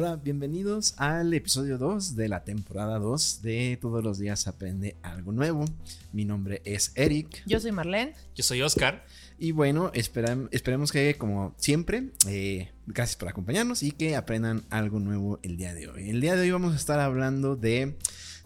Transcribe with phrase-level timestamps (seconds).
[0.00, 5.32] Hola, bienvenidos al episodio 2 de la temporada 2 de Todos los días aprende algo
[5.32, 5.64] nuevo.
[6.12, 7.42] Mi nombre es Eric.
[7.46, 8.14] Yo soy Marlene.
[8.32, 9.04] Yo soy Oscar.
[9.40, 15.40] Y bueno, esperemos que como siempre, eh, gracias por acompañarnos y que aprendan algo nuevo
[15.42, 16.10] el día de hoy.
[16.10, 17.96] El día de hoy vamos a estar hablando de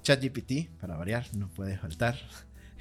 [0.05, 2.19] ChatGPT, para variar, no puede faltar.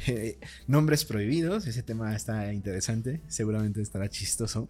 [0.08, 4.68] Eh, nombres prohibidos, ese tema está interesante, seguramente estará chistoso.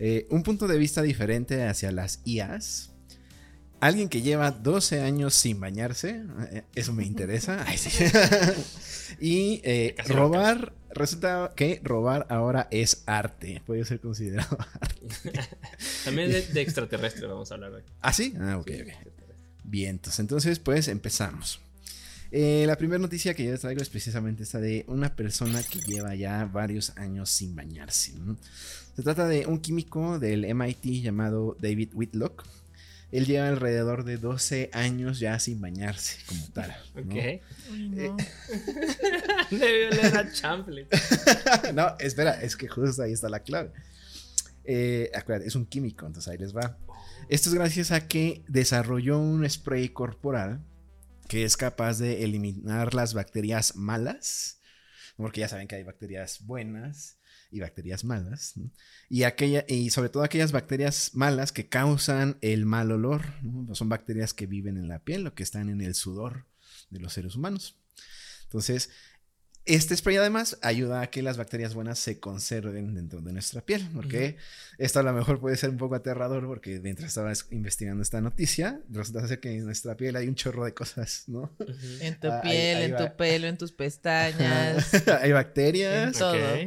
[0.00, 2.90] Eh, un punto de vista diferente hacia las IAs.
[3.80, 7.64] Alguien que lleva 12 años sin bañarse, eh, eso me interesa.
[9.20, 9.62] y
[10.08, 15.32] robar, resulta que robar ahora es arte, puede ser considerado arte.
[16.04, 17.82] También de, extraterrestre vamos a hablar hoy.
[18.00, 18.34] ¿Ah, sí?
[18.40, 19.14] Ah, ok, ok.
[19.64, 21.60] Bien, entonces pues empezamos.
[22.30, 25.80] Eh, la primera noticia que yo les traigo es precisamente esta de una persona que
[25.80, 28.12] lleva ya varios años sin bañarse.
[28.94, 32.44] Se trata de un químico del MIT llamado David Whitlock.
[33.10, 36.76] Él lleva alrededor de 12 años ya sin bañarse como tal.
[36.94, 37.42] Ok.
[37.70, 38.16] no.
[39.50, 40.86] Debió leer a Champlin.
[41.74, 43.72] no, espera, es que justo ahí está la clave.
[44.64, 46.76] Eh, acuérdate, es un químico, entonces ahí les va.
[47.30, 50.62] Esto es gracias a que desarrolló un spray corporal
[51.28, 54.60] que es capaz de eliminar las bacterias malas,
[55.16, 57.17] porque ya saben que hay bacterias buenas
[57.50, 58.54] y bacterias malas,
[59.08, 63.34] y, aquella, y sobre todo aquellas bacterias malas que causan el mal olor,
[63.72, 66.46] son bacterias que viven en la piel o que están en el sudor
[66.90, 67.76] de los seres humanos.
[68.44, 68.90] Entonces,
[69.74, 73.86] este spray además ayuda a que las bacterias buenas se conserven dentro de nuestra piel,
[73.94, 74.36] porque
[74.78, 78.80] esto a lo mejor puede ser un poco aterrador porque mientras estaba investigando esta noticia,
[78.90, 81.54] resulta ser que en nuestra piel hay un chorro de cosas, ¿no?
[82.00, 84.90] En tu ah, piel, en tu pelo, en tus pestañas.
[85.20, 86.18] hay bacterias,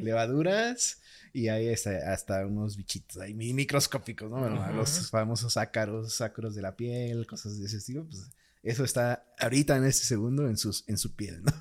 [0.03, 1.02] levaduras
[1.33, 4.39] y hay hasta, unos bichitos ahí microscópicos, ¿no?
[4.39, 8.30] Bueno, los famosos ácaros, ácaros de la piel, cosas de ese estilo, pues
[8.64, 11.52] eso está ahorita en este segundo en, sus, en su piel, ¿no?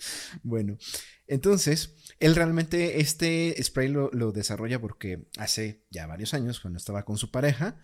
[0.42, 0.78] bueno,
[1.26, 7.18] entonces, él realmente este spray lo, desarrolla porque hace ya varios años, cuando estaba con
[7.18, 7.78] su pareja,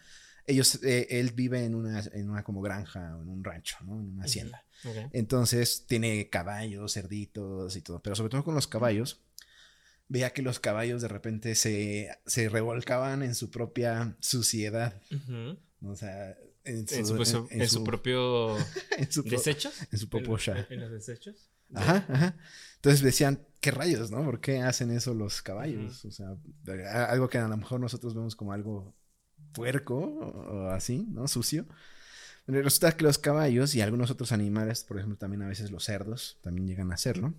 [0.47, 4.01] ellos, eh, él vive en una, en una como granja o en un rancho, ¿no?
[4.01, 4.65] En una hacienda.
[5.13, 9.25] Entonces, tiene caballos, cerditos y todo, pero sobre todo con los caballos,
[10.09, 15.01] veía que los caballos de repente se, se revolcaban en su propia suciedad.
[15.83, 18.57] O sea, en su, en su, propio
[19.25, 19.71] desecho.
[19.93, 20.67] En su poposha.
[20.71, 21.51] En los desechos.
[21.73, 22.37] Ajá, ajá.
[22.77, 24.25] Entonces decían, ¿qué rayos, no?
[24.25, 26.05] ¿Por qué hacen eso los caballos?
[26.05, 26.37] O sea,
[27.09, 28.95] algo que a lo mejor nosotros vemos como algo
[29.53, 31.27] puerco o así, ¿no?
[31.29, 31.67] Sucio.
[32.47, 36.39] Resulta que los caballos y algunos otros animales, por ejemplo, también a veces los cerdos,
[36.43, 37.33] también llegan a hacerlo.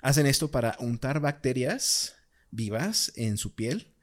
[0.00, 2.14] Hacen esto para untar bacterias
[2.50, 3.93] vivas en su piel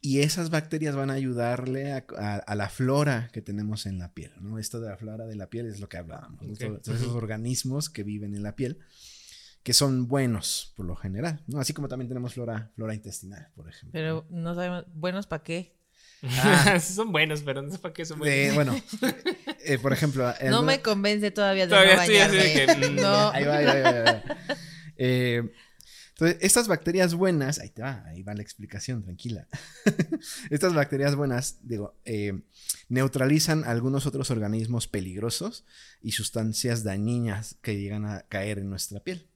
[0.00, 4.58] y esas bacterias van a ayudarle a, la flora que tenemos en la piel, ¿no?
[4.58, 8.34] Esto de la flora de la piel es lo que hablábamos, esos organismos que viven
[8.34, 8.78] en la piel,
[9.62, 11.58] que son buenos por lo general, ¿no?
[11.58, 13.90] Así como también tenemos flora, flora intestinal, por ejemplo.
[13.92, 15.76] Pero no sabemos, ¿buenos para qué?
[16.22, 18.54] Ah, son buenos, pero no sé para qué son buenos.
[18.54, 18.80] bueno,
[19.64, 20.32] eh, por ejemplo...
[20.48, 22.90] no me convence todavía de todavía no bañarme.
[23.00, 23.30] no.
[23.30, 24.22] Ahí va, ahí va, ahí va.
[24.98, 25.52] Eh,
[26.18, 29.46] entonces, estas bacterias buenas, ahí te va, ahí va la explicación, tranquila.
[30.50, 32.40] estas bacterias buenas, digo, eh,
[32.88, 35.66] neutralizan algunos otros organismos peligrosos
[36.00, 39.28] y sustancias dañinas que llegan a caer en nuestra piel.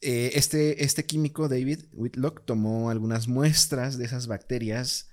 [0.00, 5.10] Eh, este, este químico, David Whitlock, tomó algunas muestras de esas bacterias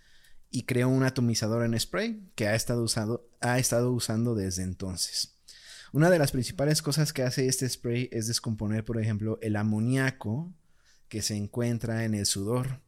[0.49, 5.35] y creó un atomizador en spray que ha estado, usado, ha estado usando desde entonces.
[5.93, 10.53] Una de las principales cosas que hace este spray es descomponer, por ejemplo, el amoníaco
[11.09, 12.79] que se encuentra en el sudor,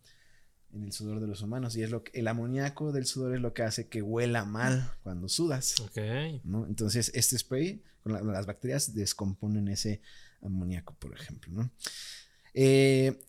[0.74, 1.76] en el sudor de los humanos.
[1.76, 4.94] Y es lo que, el amoníaco del sudor es lo que hace que huela mal
[5.04, 5.76] cuando sudas.
[6.46, 6.66] ¿no?
[6.66, 10.02] Entonces, este spray, con las bacterias, descomponen ese
[10.42, 11.52] amoníaco, por ejemplo.
[11.52, 11.72] ¿no?
[12.54, 13.20] Eh,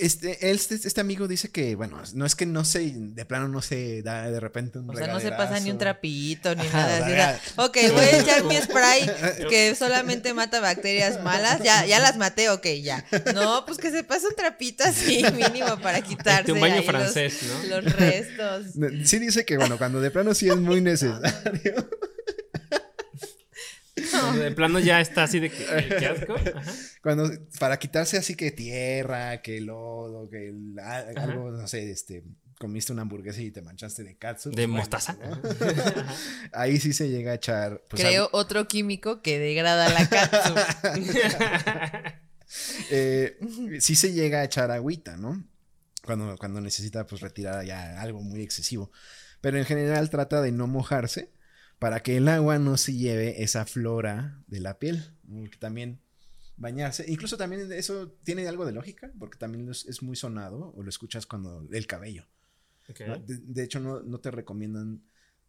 [0.00, 3.62] este, este, este, amigo dice que, bueno, no es que no se, de plano no
[3.62, 7.38] se da de repente un O sea, no se pasa ni un trapito ni nada.
[7.56, 9.10] ok, voy a echar mi spray
[9.48, 11.62] que solamente mata bacterias malas.
[11.62, 13.04] Ya, ya las maté, ok, ya.
[13.34, 16.52] No, pues que se pase un trapito así mínimo para quitarse.
[16.52, 17.80] un baño francés, los, ¿no?
[17.80, 18.66] Los restos.
[19.04, 21.88] Sí dice que, bueno, cuando de plano sí es muy necesario.
[24.34, 25.64] De plano ya está así de que,
[25.98, 26.34] ¿qué asco.
[27.02, 30.52] Cuando, para quitarse así que tierra, que lodo, que
[31.16, 32.24] algo, no sé, este,
[32.60, 34.50] comiste una hamburguesa y te manchaste de katsu.
[34.50, 35.16] De mostaza.
[36.52, 37.82] Ahí sí se llega a echar.
[37.88, 40.54] Pues, Creo otro químico que degrada la katsu.
[42.90, 43.38] eh,
[43.80, 45.42] sí se llega a echar agüita, ¿no?
[46.04, 48.92] Cuando, cuando necesita pues retirar ya algo muy excesivo.
[49.40, 51.30] Pero en general trata de no mojarse
[51.80, 55.02] para que el agua no se lleve esa flora de la piel.
[55.28, 55.98] Porque también
[56.56, 60.88] bañarse, incluso también eso tiene algo de lógica, porque también es, muy sonado o lo
[60.88, 62.26] escuchas cuando el cabello.
[63.26, 65.02] De, hecho, no, no te recomiendan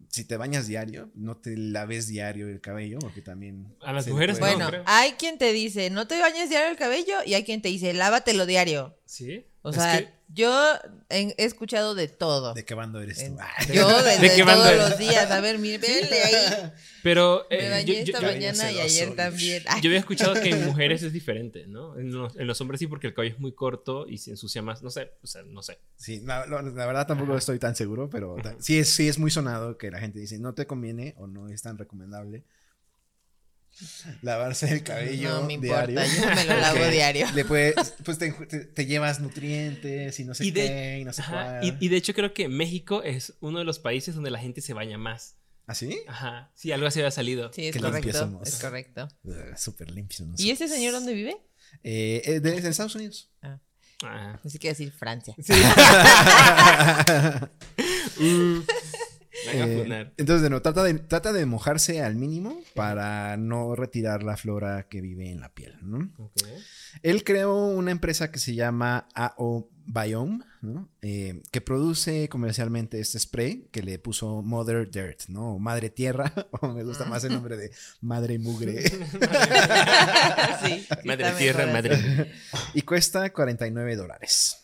[0.09, 3.75] si te bañas diario, no te laves diario el cabello, porque también...
[3.81, 7.33] A las mujeres Bueno, hay quien te dice, no te bañes diario el cabello, y
[7.33, 8.97] hay quien te dice, lávatelo diario.
[9.05, 9.45] ¿Sí?
[9.63, 10.51] O sea, yo
[11.09, 12.53] he, escuchado de todo.
[12.53, 13.37] ¿De qué bando eres tú?
[13.73, 15.29] yo de, todos los días.
[15.29, 16.71] A ver, mire, ahí.
[17.03, 19.63] Pero me eh, bañé esta mañana y ayer también.
[19.81, 21.97] Yo había escuchado que en mujeres es diferente, ¿no?
[21.97, 24.81] En los, hombres sí, porque el cabello es muy corto y se ensucia más.
[24.81, 25.79] No sé, o sea, no sé.
[25.95, 29.91] Sí, la, verdad tampoco estoy tan seguro, pero sí es, sí es muy sonado que
[29.91, 32.43] la gente dice no te conviene o no es tan recomendable
[34.21, 37.27] lavarse el cabello no me importa, Yo me lo lavo diario.
[37.33, 41.77] Le puedes, pues te, llevas nutrientes y no sé qué y no sé cuál.
[41.79, 44.73] Y, de hecho creo que México es uno de los países donde la gente se
[44.73, 45.37] baña más.
[45.67, 45.99] ¿Ah, sí?
[46.07, 46.51] Ajá.
[46.53, 47.51] Sí, algo así había salido.
[47.53, 48.41] Sí, es correcto.
[48.43, 49.07] Es correcto.
[49.55, 50.27] Súper limpio.
[50.37, 51.37] ¿Y ese señor dónde vive?
[51.83, 53.31] Eh, eh de, Estados Unidos.
[53.41, 53.59] Ah.
[54.03, 54.39] Ah.
[54.43, 55.35] Así que decir Francia.
[55.41, 55.53] Sí.
[58.19, 58.63] uh.
[59.53, 64.37] Eh, entonces, de nuevo, trata de, trata de mojarse al mínimo para no retirar la
[64.37, 65.75] flora que vive en la piel.
[67.01, 70.39] Él creó una empresa que se llama AO Biome,
[71.01, 75.57] eh, que produce comercialmente este spray que le puso Mother Dirt, ¿no?
[75.59, 77.71] Madre Tierra, o me gusta más el nombre de
[78.01, 78.83] Madre Mugre.
[81.05, 82.31] madre Tierra, Madre.
[82.73, 84.61] y cuesta 49 dólares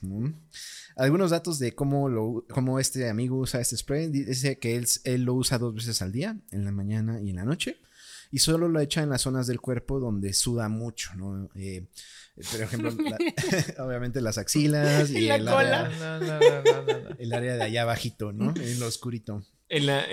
[0.98, 4.08] algunos datos de cómo, lo, cómo este amigo usa este spray.
[4.08, 7.38] Dice que él, él lo usa dos veces al día, en la mañana y en
[7.38, 7.80] la noche.
[8.32, 11.50] Y solo lo echa en las zonas del cuerpo donde suda mucho, ¿no?
[11.56, 11.86] Eh,
[12.52, 12.90] por ejemplo,
[13.80, 15.86] obviamente las axilas y, la el, cola.
[15.86, 18.54] Área, el área de allá abajito, ¿no?
[18.60, 19.44] En lo oscurito.
[19.70, 20.06] En la,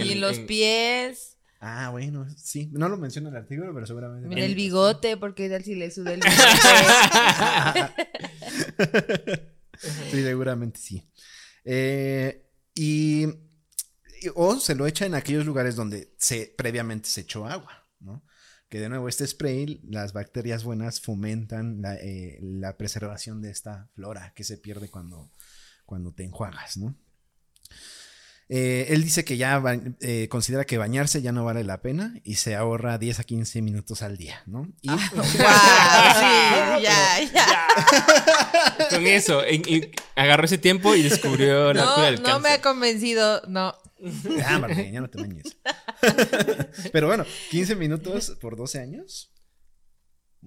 [0.00, 1.38] y los pies.
[1.60, 2.68] Ah, bueno, sí.
[2.72, 4.30] No lo menciona el artículo, pero seguramente.
[4.30, 6.20] En el bigote, porque tal si le suda el
[8.76, 9.55] bigote.
[9.80, 11.08] Sí, seguramente sí.
[11.64, 13.26] Eh, y,
[14.34, 18.24] o se lo echa en aquellos lugares donde se, previamente se echó agua, ¿no?
[18.68, 23.88] Que de nuevo este spray, las bacterias buenas fomentan la, eh, la preservación de esta
[23.94, 25.30] flora que se pierde cuando,
[25.84, 26.96] cuando te enjuagas, ¿no?
[28.48, 29.60] Eh, él dice que ya
[30.00, 33.60] eh, considera que bañarse ya no vale la pena y se ahorra 10 a 15
[33.60, 34.68] minutos al día, ¿no?
[34.82, 34.98] Y, ah,
[35.32, 35.38] sí,
[36.82, 38.86] ya, ya.
[38.90, 39.42] Con eso,
[40.14, 42.34] agarró ese tiempo y descubrió la cura del cáncer.
[42.34, 43.74] No me ha convencido, no.
[43.98, 45.56] Ya, Martín, ya no te bañes.
[46.92, 49.32] Pero bueno, 15 minutos por 12 años.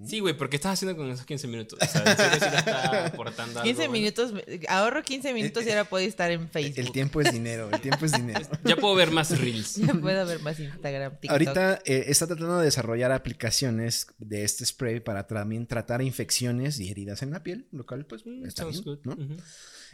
[0.06, 1.78] Sí, güey, porque estás haciendo con esos 15 minutos?
[1.80, 4.32] O sea, en serio sí está aportando 15 minutos,
[4.68, 6.78] ahorro 15 minutos y ahora puedo estar en Facebook.
[6.78, 8.40] El tiempo es dinero, el tiempo es dinero.
[8.64, 9.76] ya puedo ver más Reels.
[9.90, 11.30] Ya puedo ver más Instagram, TikTok.
[11.30, 16.90] Ahorita eh, está tratando de desarrollar aplicaciones de este spray para también tratar infecciones y
[16.90, 19.16] heridas en la piel, lo cual pues mm, está bien, ¿no?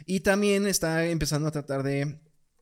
[0.05, 2.19] Y también está empezando a tratar de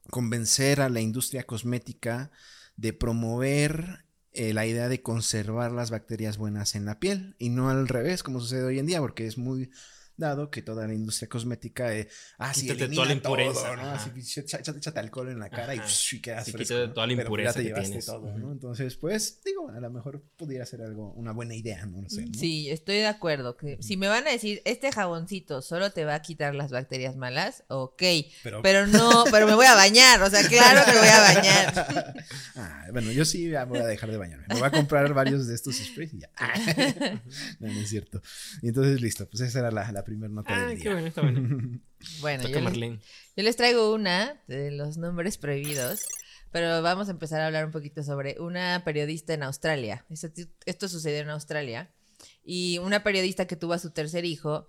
[0.09, 2.31] convencer a la industria cosmética
[2.77, 4.04] de promover
[4.35, 8.23] eh, la idea de conservar las bacterias buenas en la piel y no al revés
[8.23, 9.71] como sucede hoy en día porque es muy
[10.17, 12.07] dado que toda la industria cosmética eh,
[12.37, 13.83] ah, sí, toda la impureza, ¿no?
[13.89, 15.79] Así, échate alcohol en la cara y,
[16.11, 18.51] y quedas fresco, toda la impureza pero ya te llevaste todo, ¿no?
[18.51, 22.25] Entonces, pues, digo, a lo mejor pudiera ser algo, una buena idea, no, sé.
[22.37, 23.57] Sí, estoy de acuerdo.
[23.57, 27.15] Que si me van a decir, este jaboncito solo te va a quitar las bacterias
[27.15, 28.03] malas, ok,
[28.43, 31.21] pero, pero no, pero me voy a bañar, o sea, claro que me voy a
[31.21, 32.15] bañar.
[32.55, 34.45] ah, bueno, yo sí voy a dejar de bañarme.
[34.47, 36.29] Me voy a comprar varios de estos sprays y ya.
[37.59, 38.21] no, no es cierto.
[38.61, 41.79] Y entonces, listo, pues esa era la, la primer nota ah, qué bueno, está bueno.
[42.21, 42.99] bueno, yo les,
[43.35, 46.05] yo les, traigo una de los nombres prohibidos,
[46.51, 50.05] pero vamos a empezar a hablar un poquito sobre una periodista en Australia.
[50.09, 50.29] Esto,
[50.65, 51.91] esto sucedió en Australia.
[52.43, 54.67] Y una periodista que tuvo a su tercer hijo,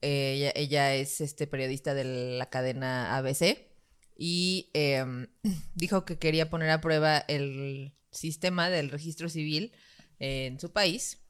[0.00, 3.68] eh, ella, es este periodista de la cadena ABC,
[4.16, 5.26] y em,
[5.74, 9.72] dijo que quería poner a prueba el sistema del registro civil
[10.18, 11.22] en su país.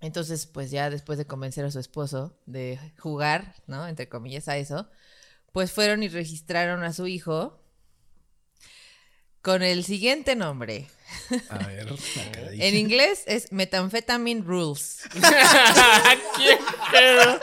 [0.00, 3.88] Entonces, pues ya después de convencer a su esposo de jugar, ¿no?
[3.88, 4.88] Entre comillas a eso,
[5.52, 7.58] pues fueron y registraron a su hijo
[9.46, 10.88] con el siguiente nombre.
[11.50, 11.86] A ver,
[12.52, 15.02] en inglés es Methamphetamine Rules.
[15.14, 16.58] ¿Qué
[16.90, 17.40] pedo?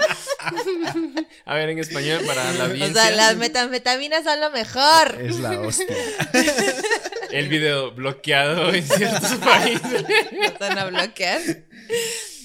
[1.46, 2.88] A ver, en español para la audiencia.
[2.88, 5.22] O sea, las metanfetaminas son lo mejor.
[5.22, 5.96] Es la hostia.
[7.32, 10.06] El video bloqueado en ciertos países.
[10.34, 11.42] ¿No están a bloquear?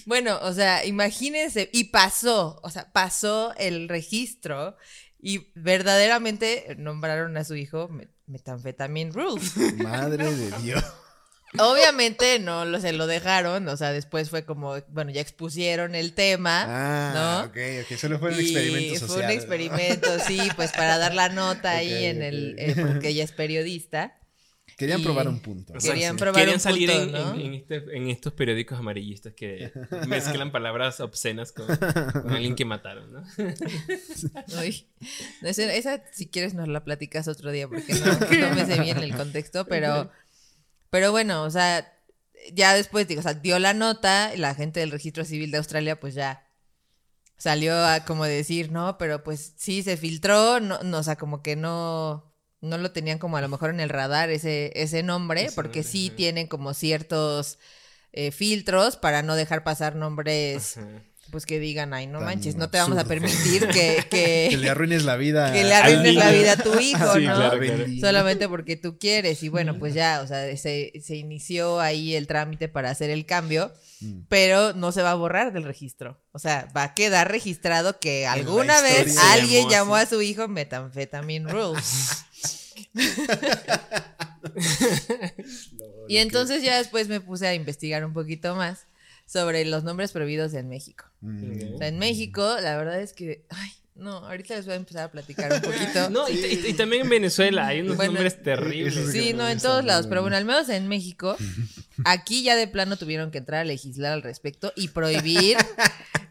[0.08, 4.74] Bueno, o sea, imagínense, y pasó, o sea, pasó el registro
[5.20, 9.54] Y verdaderamente nombraron a su hijo Me- Metanfetamine Rules.
[9.76, 10.82] Madre de Dios.
[11.58, 16.12] Obviamente no lo, se lo dejaron, o sea, después fue como, bueno, ya expusieron el
[16.14, 16.64] tema.
[16.68, 17.48] Ah, ¿no?
[17.48, 17.98] ok, ok.
[17.98, 19.08] Solo fue un y experimento social.
[19.08, 19.32] fue un ¿no?
[19.32, 24.14] experimento, sí, pues para dar la nota ahí en el, eh, porque ella es periodista.
[24.78, 25.72] Querían y- probar un punto.
[25.76, 26.18] O sea, Querían sí.
[26.20, 27.34] probar Querían un salir punto, en, ¿no?
[27.34, 29.72] en- en este- en estos periódicos amarillistas que
[30.08, 33.22] mezclan palabras obscenas con, con alguien que mataron, ¿no?
[34.60, 34.86] Uy,
[35.42, 38.06] no, esa, esa, si quieres nos la platicas otro día porque no,
[38.48, 40.10] no me sé bien el contexto, pero,
[40.90, 41.92] pero bueno, o sea,
[42.52, 45.98] ya después, digo, o sea, dio la nota, la gente del registro civil de Australia
[45.98, 46.44] pues ya
[47.36, 51.42] salió a como decir, no, pero pues sí se filtró, no, no o sea, como
[51.42, 52.27] que no,
[52.60, 55.80] no lo tenían como a lo mejor en el radar ese, ese nombre, Ese porque
[55.80, 56.16] nombre, sí ajá.
[56.16, 57.58] tienen como ciertos
[58.12, 60.86] eh, filtros para no dejar pasar nombres Ajá.
[61.30, 64.56] pues que digan, ay, no Tan manches, no te vamos a permitir que, que, Que
[64.56, 65.52] le arruines la vida.
[65.52, 67.34] que le arruines la vida a tu hijo, Sí, ¿no?
[67.36, 67.60] claro.
[68.00, 69.42] Solamente porque tú quieres.
[69.42, 73.26] Y bueno, pues ya, o sea, se, se inició ahí el trámite para hacer el
[73.26, 74.26] cambio, Mm.
[74.28, 76.22] pero no se va a borrar del registro.
[76.30, 81.50] O sea, va a quedar registrado que alguna vez alguien llamó a su hijo Metanfetamine
[81.50, 82.24] Rules.
[86.08, 88.86] y entonces ya después me puse a investigar un poquito más
[89.26, 91.04] sobre los nombres prohibidos en México.
[91.20, 91.74] Mm.
[91.74, 95.04] O sea, en México, la verdad es que, ay, no, ahorita les voy a empezar
[95.04, 96.08] a platicar un poquito.
[96.10, 99.12] No, y, y- y también en Venezuela hay unos Bueno, nombres terribles.
[99.12, 100.36] Sí, no, en todos lados, pero bueno.
[100.36, 101.36] al menos en México,
[102.04, 105.56] aquí ya de plano tuvieron que entrar a legislar al respecto y prohibir,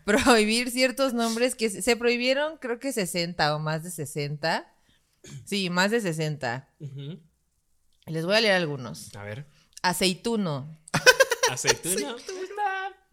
[0.06, 4.66] prohibir ciertos nombres que se se prohibieron, creo que 60 o más de 60.
[5.46, 6.70] Sí, más de 60.
[6.80, 7.20] Ujú.
[8.08, 9.14] Les voy a leer algunos.
[9.16, 9.46] A ver.
[9.82, 10.80] Aceituno,
[11.52, 12.16] Aceituna.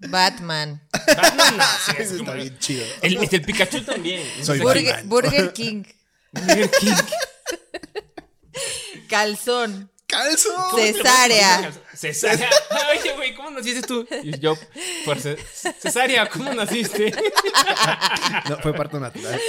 [0.09, 2.85] Batman, Batman, no, sí, es está bien chido.
[3.01, 4.23] el, el Pikachu también.
[4.43, 4.61] Soy.
[4.61, 5.85] Burger King,
[6.33, 6.95] Burger King.
[9.09, 10.51] Calzón, ¡Calzo!
[10.77, 11.73] Cesárea.
[11.95, 12.51] Cesárea.
[13.01, 14.07] Oye, güey, ¿cómo naciste tú?
[14.23, 14.57] Y yo,
[15.05, 15.37] por ce-
[15.81, 17.13] cesárea, ¿cómo naciste?
[18.49, 19.41] No, fue parto natural.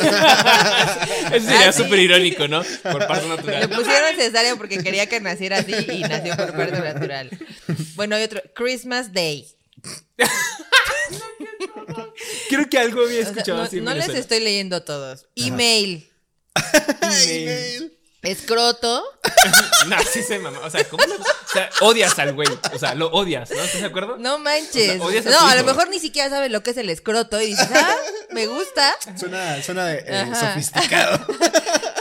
[1.33, 2.63] Eso sería Ah, súper irónico, ¿no?
[2.83, 3.69] Por parto Le natural.
[3.69, 7.29] pusieron cesárea porque quería que naciera así y nació por parto natural.
[7.95, 9.47] Bueno, hay otro, Christmas Day.
[12.49, 15.27] Creo que algo había O sea, escuchado no así no les estoy leyendo todos.
[15.35, 16.07] Email,
[17.01, 17.97] Email.
[18.27, 19.03] Escroto,
[19.87, 20.59] No, sí se mamá.
[20.63, 22.47] O sea, ¿cómo lo- O sea, odias al güey.
[22.73, 23.61] O sea, lo odias, ¿no?
[23.61, 24.17] ¿Estás de acuerdo?
[24.17, 24.95] no manches.
[24.95, 26.89] O sea, odias a no, a lo mejor ni siquiera sabe lo que es el
[26.89, 27.95] escroto y dices, ah,
[28.31, 28.95] me gusta.
[29.17, 31.25] Suena, suena eh, sofisticado.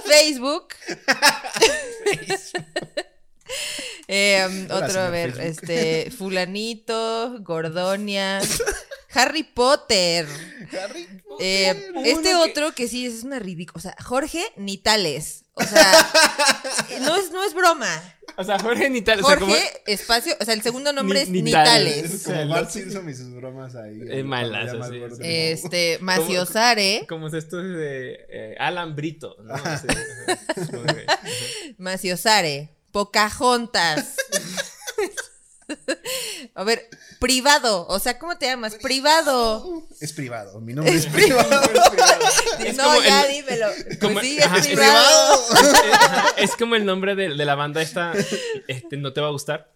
[0.06, 0.68] Facebook.
[4.08, 5.70] Eh, Hola, otro, a ver, Facebook.
[5.70, 8.40] este, fulanito, Gordonia,
[9.12, 10.26] Harry Potter.
[10.82, 11.08] Harry
[11.40, 12.06] Eh, Potter.
[12.12, 13.78] este que- otro que sí es una ridícula.
[13.78, 15.44] O sea, Jorge Nitales.
[15.54, 15.92] O sea,
[17.00, 17.88] no es, no es broma.
[18.36, 19.20] O sea, Jorge ni tal.
[19.20, 19.84] O sea, Jorge, como.
[19.86, 21.96] espacio, o sea, el segundo nombre es Ni- Nitales.
[21.96, 22.14] Nitales.
[22.14, 24.00] Es como Bart Simpson y sus bromas ahí.
[24.10, 25.52] Eh.
[25.52, 29.54] Este, Maciosare, Como es esto de eh, Alan Brito, ¿no?
[29.54, 30.82] Como.
[31.78, 34.14] Maciosare, Pocahontas.
[36.54, 38.76] A ver, privado, o sea, ¿cómo te llamas?
[38.76, 39.82] Privado.
[40.00, 40.60] Es privado.
[40.60, 41.60] Mi nombre es privado.
[42.60, 43.66] Es no, como ya el- dímelo.
[44.00, 45.44] como- Pues sí, es ajá, es privado.
[46.36, 48.12] Es como el nombre de, de la banda esta.
[48.68, 49.72] Este, ¿no te va a gustar?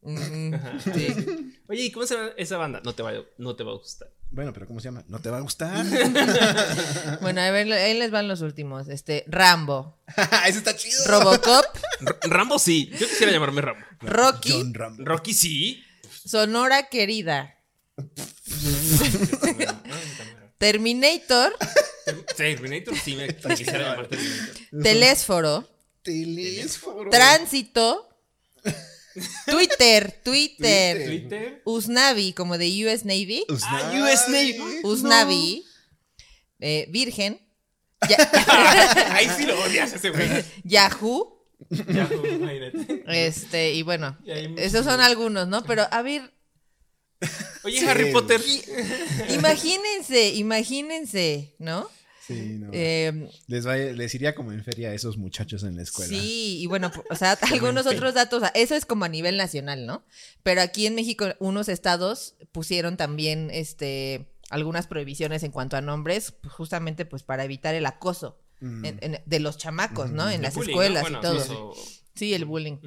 [0.00, 0.54] Mm,
[0.94, 1.58] sí.
[1.68, 2.80] Oye, ¿y cómo se llama esa banda?
[2.84, 4.08] No te va, no te va a gustar.
[4.30, 5.04] Bueno, pero ¿cómo se llama?
[5.08, 5.84] ¿No te va a gustar?
[7.20, 8.88] Bueno, a ver, ahí les van los últimos.
[8.88, 9.98] Este, Rambo,
[10.46, 11.04] Ese está chido.
[11.06, 11.64] Robocop,
[12.00, 12.90] R- Rambo sí.
[12.98, 13.84] Yo quisiera llamarme Rambo.
[14.00, 15.04] Rocky, John Rambo.
[15.04, 15.82] Rocky sí.
[16.24, 17.56] Sonora Querida,
[20.58, 21.52] Terminator,
[22.36, 24.82] Terminator sí me quisiera llamar Terminator.
[24.82, 25.68] Telésforo,
[26.02, 27.10] Telésforo.
[27.10, 28.07] Tránsito,
[29.46, 31.06] Twitter, Twitter, Twitter.
[31.06, 31.62] Twitter.
[31.64, 34.80] Usnavi, como de US Navy, Ah, US Navy.
[34.84, 35.64] Usnavi,
[36.60, 37.40] eh, Virgen,
[38.08, 38.16] Ya-
[39.12, 40.28] Ahí sí lo odias ese güey.
[40.64, 43.04] Yahoo, Ya, imagínate.
[43.08, 45.64] este, y bueno, Y esos son algunos, ¿no?
[45.64, 46.32] Pero a ver,
[47.64, 47.84] Oye, Sí.
[47.86, 48.40] Harry Potter.
[49.30, 51.90] imagínense, imagínense, ¿no?
[52.28, 52.68] Sí, no.
[52.72, 56.08] Eh, les, va, les iría como en feria a esos muchachos en la escuela.
[56.10, 57.32] Sí, y bueno, o sea,
[57.74, 60.04] algunos en otros datos, o sea, eso es como a nivel nacional, ¿no?
[60.42, 66.32] Pero aquí en México unos estados pusieron también este algunas prohibiciones en cuanto a nombres,
[66.32, 68.84] pues, justamente pues para evitar el acoso Mm.
[68.86, 70.28] en- en- de los chamacos, ¿no?
[70.28, 71.18] En El las bullying, escuelas ¿no?
[71.18, 71.38] y todo.
[71.42, 71.74] eso-
[72.14, 72.78] Sí, el bullying.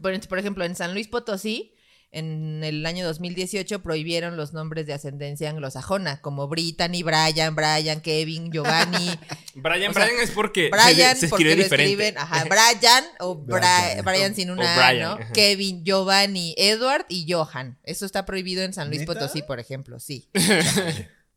[0.00, 1.71] Por ejemplo, en San Luis Potosí,
[2.12, 8.52] en el año 2018 prohibieron los nombres de ascendencia anglosajona, como Brittany, Brian, Brian, Kevin,
[8.52, 9.08] Giovanni.
[9.54, 11.84] Brian, O sea, Brian es porque Brian, se, se porque lo diferente.
[11.84, 14.04] escriben, ajá, Brian o Bri- Brian.
[14.04, 15.22] Brian, sin O una Brian, A, ¿no?
[15.22, 15.32] ajá.
[15.32, 17.78] Kevin, Giovanni, Edward y Johan.
[17.82, 19.14] Eso está prohibido en San Luis ¿Neta?
[19.14, 20.28] Potosí, por ejemplo, sí.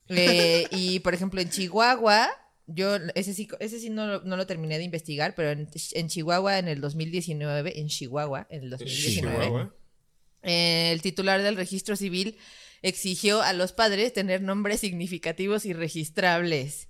[0.07, 2.29] Eh, y por ejemplo, en Chihuahua,
[2.67, 6.07] yo ese sí, ese sí no, lo- no lo terminé de investigar, pero en, en
[6.09, 9.73] Chihuahua en el 2019, en Chihuahua en el 2019, Chihuahua.
[10.45, 12.37] Eh, el titular del registro civil
[12.81, 16.87] exigió a los padres tener nombres significativos y registrables.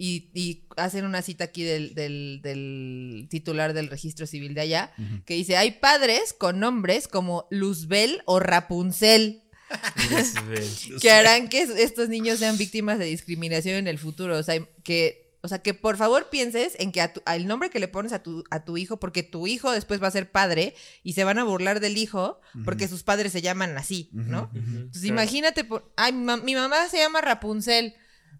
[0.00, 4.92] Y, y hacen una cita aquí del, del- del titular del registro civil de allá,
[5.26, 9.42] que dice, hay padres con nombres como Luzbel o Rapunzel
[11.00, 14.36] que harán que es- estos niños sean víctimas de discriminación en el futuro.
[14.38, 17.70] O sea, que, o sea, que por favor pienses en que a tu- al nombre
[17.70, 20.30] que le pones a tu, a tu hijo, porque tu hijo después va a ser
[20.30, 24.50] padre y se van a burlar del hijo porque sus padres se llaman así, ¿no?
[24.54, 27.94] Entonces imagínate, por, ay, mi, mam- mi mamá se llama Rapunzel.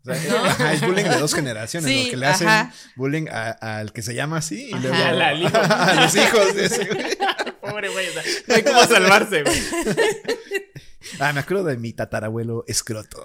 [0.07, 0.15] O sea,
[0.47, 2.73] ajá, es bullying de dos generaciones, Sí, lo que le hacen ajá.
[2.97, 5.13] bullying a- al que se llama así y Ajá.
[5.13, 7.17] luego a los hijos de ese güey.
[7.61, 9.63] Pobre güey, o sea, no hay cómo salvarse, güey.
[11.21, 13.25] Ah, me acuerdo de mi tatarabuelo escroto.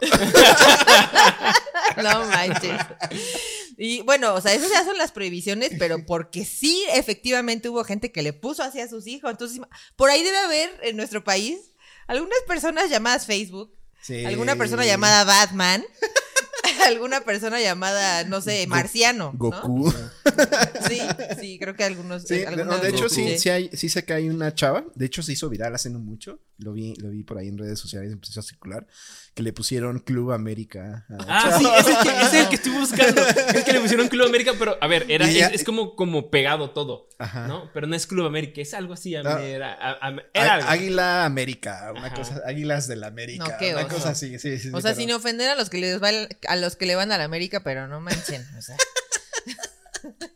[2.01, 2.80] No manches.
[3.77, 8.12] Y bueno, o sea, esas ya son las prohibiciones, pero porque sí, efectivamente hubo gente
[8.12, 9.32] que le puso así a sus hijos.
[9.32, 9.60] Entonces,
[9.96, 11.58] por ahí debe haber en nuestro país
[12.08, 14.25] algunas personas llamadas Facebook, Sí.
[14.25, 15.82] alguna persona llamada Batman,
[16.86, 19.32] alguna persona llamada, no sé, Marciano.
[19.32, 19.38] ¿no?
[19.39, 19.94] Goku.
[20.89, 21.00] Sí,
[21.39, 22.24] sí, creo que algunos.
[22.24, 23.15] Sí, de, algunos no, de hecho Goku.
[23.15, 25.89] sí, sí, hay, sí sé que hay una chava, de hecho se hizo viral hace
[25.89, 28.86] no mucho, lo vi, lo vi por ahí en redes sociales, empezó a circular,
[29.33, 31.05] que le pusieron Club América.
[31.27, 31.57] Ah, chava.
[31.59, 33.21] sí, ese es, el que, ese es el que estoy buscando.
[33.55, 36.69] Es que le pusieron Club América, pero a ver, era, es, es como, como pegado
[36.71, 37.47] todo, Ajá.
[37.47, 37.71] ¿no?
[37.73, 39.13] Pero no es Club América, es algo así.
[39.13, 39.37] No.
[39.39, 40.69] Era, a- era algo.
[40.69, 42.15] Águila América, una Ajá.
[42.15, 43.95] cosa, Águilas del América, No, qué una oso.
[43.95, 44.69] cosa así, sí, sí.
[44.69, 46.09] O sí, sea, pero- sin ofender a los que les va
[46.48, 48.46] a los que le van a la América, pero no manchen.
[48.57, 48.77] O sea.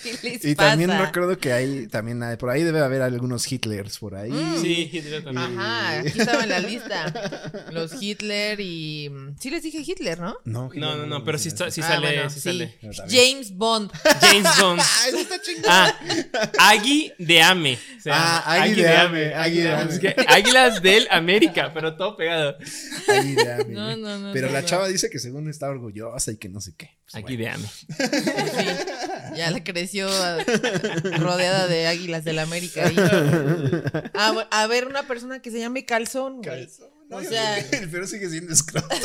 [0.02, 1.06] ¿Qué les Y también pasa?
[1.06, 4.30] recuerdo que hay, también hay- por ahí debe haber algunos Hitlers por ahí.
[4.30, 4.60] Mm.
[4.62, 5.58] Sí, Hitler también.
[5.58, 7.66] Ajá, aquí estaba en la lista.
[7.72, 9.10] Los Hitler y.
[9.40, 10.36] Sí les dije Hitler, ¿no?
[10.44, 12.48] No, No, no, no, pero sí, está, sí Ah, sale, bueno, sí sí.
[12.48, 12.78] sale.
[12.96, 13.08] También.
[13.34, 13.90] James Bond.
[14.20, 14.80] James Bond.
[14.82, 15.64] Ah, eso está chingón.
[15.68, 15.98] Ah,
[16.58, 17.78] Agui de Ame.
[18.02, 18.62] se Ah, llama.
[18.64, 19.98] Agui de Ame, Agui de Ame.
[19.98, 22.56] que Águilas del América, pero todo pegado.
[23.08, 23.74] Águila, güey.
[23.74, 24.66] No, no, no, Pero no, la no.
[24.66, 26.90] chava dice que según está orgullosa y que no sé qué.
[27.10, 27.42] Pues, Aquí bueno.
[27.42, 27.68] de Ame.
[27.68, 30.38] Sí, ya le creció a-
[31.18, 32.90] rodeada de águilas del América.
[34.14, 36.36] a ver, una persona que se llame Calzón.
[36.42, 36.66] güey.
[36.66, 38.88] Calzón, no, O sea- el peor sigue siendo escroto.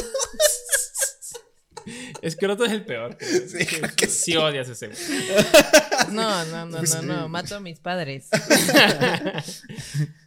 [2.24, 3.16] Escroto es el peor.
[3.22, 3.64] Sí,
[3.96, 4.90] que Sí odias ese.
[6.12, 6.98] No, no, no, no, sí.
[7.04, 7.30] no.
[7.30, 8.28] Mato a mis padres.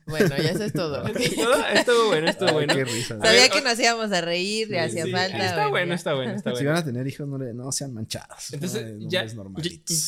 [0.08, 1.02] bueno, ya eso es todo.
[1.02, 2.74] Todo- Estuvo bueno, estuvo Ay, bueno.
[2.74, 3.14] qué risa.
[3.16, 3.24] ¿no?
[3.24, 5.10] Sabía ver, que nos íbamos a reír, le Sí, hacía sí.
[5.12, 5.46] falta.
[5.46, 6.70] Está bueno, está bueno, está Si bueno.
[6.70, 8.52] van a tener hijos, no, le- no sean manchados.
[8.52, 9.34] Entonces, no, ya, ya,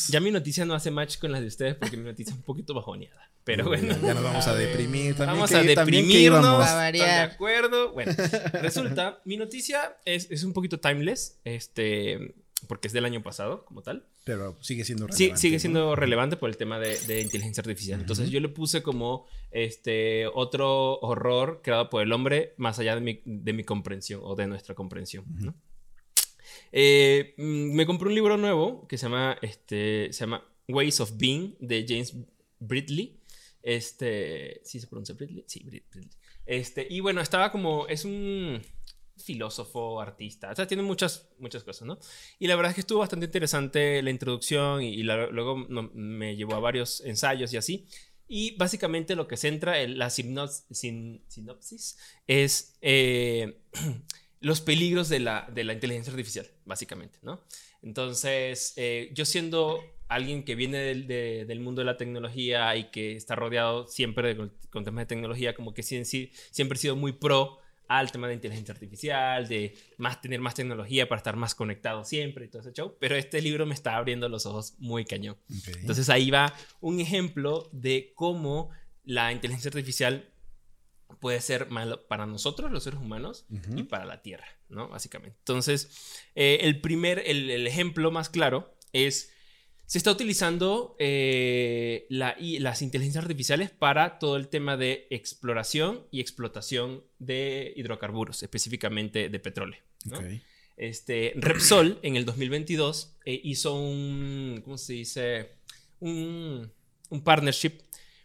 [0.09, 2.43] ya mi noticia no hace match con las de ustedes porque mi noticia es un
[2.45, 3.31] poquito bajoneada.
[3.45, 3.97] Pero bueno.
[4.03, 5.15] Ya nos vamos a deprimir.
[5.17, 6.15] También Vamos que- a deprimirnos.
[6.15, 6.61] íbamos.
[6.61, 7.93] Va a ¿están de acuerdo?
[7.93, 8.13] Bueno,
[8.61, 12.35] resulta, mi noticia es, es un poquito timeless, este,
[12.69, 14.05] porque es del año pasado, como tal.
[14.37, 15.41] Pero sigue siendo Sí, relevante.
[15.41, 15.61] sigue ¿no?
[15.61, 18.01] siendo relevante por el tema de, de inteligencia artificial.
[18.01, 23.01] Entonces yo le puse como este otro horror creado por el hombre más allá de
[23.01, 25.25] mi, de mi comprensión o de nuestra comprensión.
[25.29, 25.55] ¿no?
[26.73, 31.13] Eh, mm, me compré un libro nuevo que se llama, este, se llama Ways of
[31.17, 32.15] Being de James
[32.59, 33.21] Bridley.
[33.63, 35.45] Este, ¿sí se pronuncia Bridley?
[35.47, 36.11] Sí, Brid- Bridley.
[36.47, 38.61] Este, y bueno, estaba como, es un
[39.21, 41.99] filósofo, artista, o sea, tiene muchas, muchas cosas, ¿no?
[42.39, 45.91] Y la verdad es que estuvo bastante interesante la introducción y, y la- luego no-
[45.95, 47.87] me llevó a varios ensayos y así.
[48.29, 53.61] Y básicamente lo que centra en la sinopsis, sin- sinopsis es eh,
[54.41, 57.41] los peligros de la, de la inteligencia artificial, básicamente, ¿no?
[57.83, 62.91] Entonces, eh, yo siendo alguien que viene del, de- del mundo de la tecnología y
[62.91, 66.31] que está rodeado siempre de- con, temas de tecnología, como que siempre
[66.77, 67.59] he sido muy pro
[67.91, 72.45] al tema de inteligencia artificial, de más tener más tecnología para estar más conectado siempre
[72.45, 72.97] y todo ese show.
[73.01, 75.37] Pero este libro me está abriendo los ojos muy cañón.
[75.81, 78.71] Entonces ahí va un ejemplo de cómo
[79.03, 80.31] la inteligencia artificial
[81.19, 84.89] puede ser malo para nosotros, los seres humanos, y para la Tierra, ¿no?
[84.89, 85.37] Básicamente.
[85.41, 89.30] Entonces, eh, el primer, el, el ejemplo más claro es,
[89.91, 96.07] se está utilizando eh, la, y las inteligencias artificiales para todo el tema de exploración
[96.13, 99.81] y explotación de hidrocarburos, específicamente de petróleo.
[100.77, 105.57] Este, Repsol en el 2022 eh, hizo un, ¿cómo se dice?
[105.99, 106.71] Un,
[107.09, 107.73] un partnership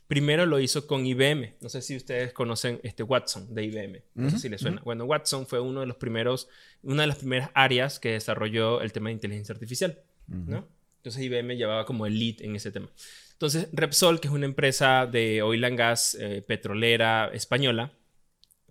[0.07, 1.55] Primero lo hizo con IBM.
[1.61, 4.03] No sé si ustedes conocen este Watson de IBM.
[4.13, 4.83] No sé si les suena.
[4.85, 6.47] Bueno, Watson fue uno de los primeros,
[6.83, 10.67] una de las primeras áreas que desarrolló el tema de inteligencia artificial, ¿no?
[11.05, 12.89] Entonces IBM llevaba como el lead en ese tema.
[13.33, 17.93] Entonces Repsol, que es una empresa de oil and gas eh, petrolera española,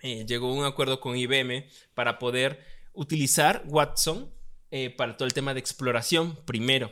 [0.02, 2.58] eh, llegó a un acuerdo con IBM para poder
[2.92, 4.32] utilizar Watson
[4.72, 6.90] eh, para todo el tema de exploración primero.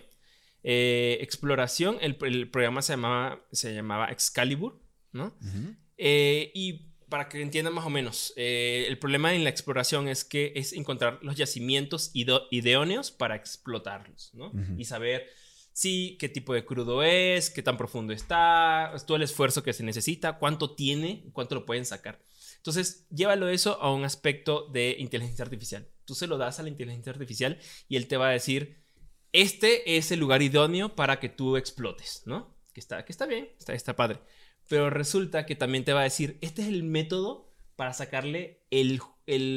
[0.62, 5.37] exploración, el, programa se llamaba, se llamaba Excalibur, ¿no?
[5.98, 10.72] y para que entiendan más o menos, el problema en la exploración es que es
[10.72, 14.51] encontrar los yacimientos idóneos para explotarlos, ¿no?
[14.79, 15.29] Y saber
[15.75, 19.83] sí, qué tipo de crudo es, qué tan profundo está, todo el esfuerzo que se
[19.83, 22.18] necesita, cuánto tiene, cuánto lo pueden sacar.
[22.57, 25.87] Entonces, llévalo eso a un aspecto de inteligencia artificial.
[26.07, 27.59] Tú se lo das a la inteligencia artificial
[27.90, 28.83] y él te va a decir,
[29.33, 32.57] este es el lugar idóneo para que tú explotes, ¿no?
[32.72, 34.18] Que está, que está bien, está, está padre.
[34.72, 39.02] Pero resulta que también te va a decir, este es el método para sacarle el,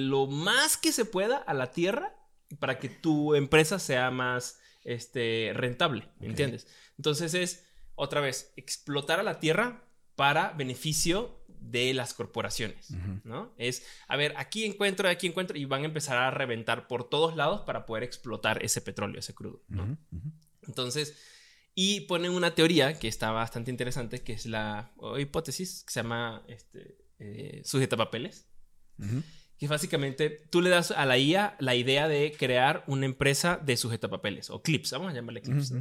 [0.09, 2.13] lo más que se pueda a la tierra
[2.59, 6.67] para que tu empresa sea más este, rentable, ¿me entiendes?
[6.97, 9.85] Entonces es, otra vez, explotar a la tierra
[10.17, 12.89] para beneficio de las corporaciones,
[13.23, 13.53] ¿no?
[13.57, 17.37] Es, a ver, aquí encuentro, aquí encuentro, y van a empezar a reventar por todos
[17.37, 19.97] lados para poder explotar ese petróleo, ese crudo, ¿no?
[20.67, 21.15] Entonces,
[21.75, 26.43] y ponen una teoría que está bastante interesante, que es la hipótesis, que se llama
[26.47, 28.47] este, eh, sujeta papeles.
[29.57, 33.75] Que básicamente tú le das a la IA la idea de crear una empresa de
[33.75, 35.73] sujetapapeles o clips, vamos a llamarle clips,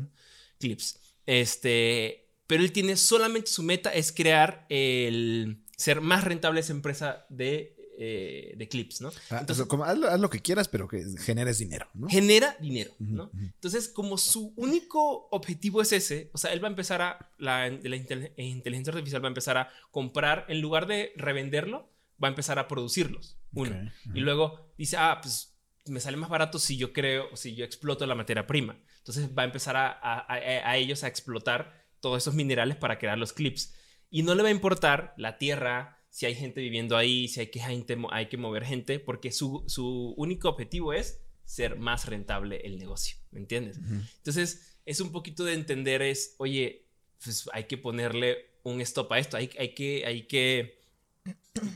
[0.59, 1.01] Clips.
[1.27, 7.27] Este, pero él tiene solamente su meta es crear el ser más rentable esa empresa
[7.29, 9.11] de, eh, de clips, ¿no?
[9.31, 12.09] Ah, Entonces, como, haz, lo, que quieras, pero que generes dinero, ¿no?
[12.09, 13.31] Genera dinero, ¿no?
[13.35, 17.69] Entonces, como su único objetivo es ese, o sea, él va a empezar a, la,
[17.69, 21.91] la inteligencia artificial va a empezar a comprar, en lugar de revenderlo,
[22.23, 23.37] va a empezar a producirlos.
[23.53, 23.91] Uno.
[24.15, 25.55] Y luego dice, ah, pues
[25.87, 28.79] me sale más barato si yo creo, si yo exploto la materia prima.
[28.99, 33.33] Entonces va a empezar a, a, ellos a explotar todos esos minerales para crear los
[33.33, 33.75] clips.
[34.11, 37.48] Y no le va a importar la tierra, si hay gente viviendo ahí, si hay
[37.48, 42.79] que, hay que mover gente, porque su, su único objetivo es ser más rentable el
[42.79, 43.81] negocio, ¿me entiendes?
[44.18, 46.87] Entonces, es un poquito de entender es, oye,
[47.20, 50.85] pues hay que ponerle un stop a esto, hay, hay que, hay que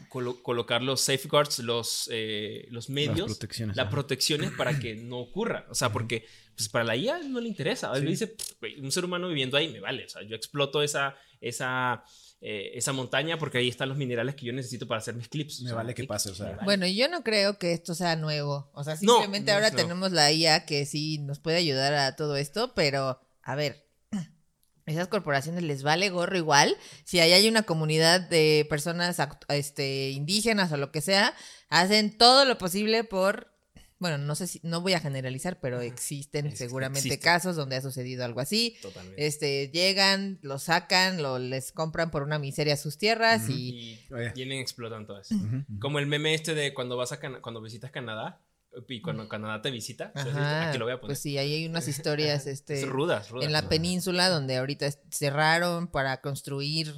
[0.08, 5.66] colocar los safeguards, los, eh, los medios, las protecciones, las protecciones para que no ocurra.
[5.68, 7.92] O sea, porque pues, para la IA no le interesa.
[7.96, 8.36] Él dice,
[8.80, 10.04] un ser humano viviendo ahí me vale.
[10.04, 12.04] O sea, yo exploto esa, esa,
[12.40, 15.60] eh, esa montaña porque ahí están los minerales que yo necesito para hacer mis clips.
[15.62, 16.30] Me vale que pase.
[16.30, 16.58] O sea.
[16.64, 18.70] Bueno, yo no creo que esto sea nuevo.
[18.74, 22.74] O sea, simplemente ahora tenemos la IA que sí nos puede ayudar a todo esto,
[22.74, 23.88] pero a ver,
[24.86, 26.76] esas corporaciones les vale gorro igual.
[27.04, 29.16] Si ahí hay una comunidad de personas
[29.48, 31.34] este, indígenas o lo que sea,
[31.68, 33.52] hacen todo lo posible por.
[33.98, 38.24] Bueno, no sé si, no voy a generalizar, pero existen seguramente casos donde ha sucedido
[38.24, 38.76] algo así.
[38.80, 39.26] Totalmente.
[39.26, 43.98] Este, llegan, lo sacan, lo les compran por una miseria sus tierras y...
[44.10, 45.34] y vienen explotando todo eso.
[45.80, 48.40] Como el meme este de cuando vas a cuando visitas Canadá,
[48.88, 51.08] y cuando Canadá te visita, pues, aquí lo voy a poner.
[51.08, 56.20] Pues sí, ahí hay unas historias este, rudas, en la península donde ahorita cerraron para
[56.20, 56.94] construir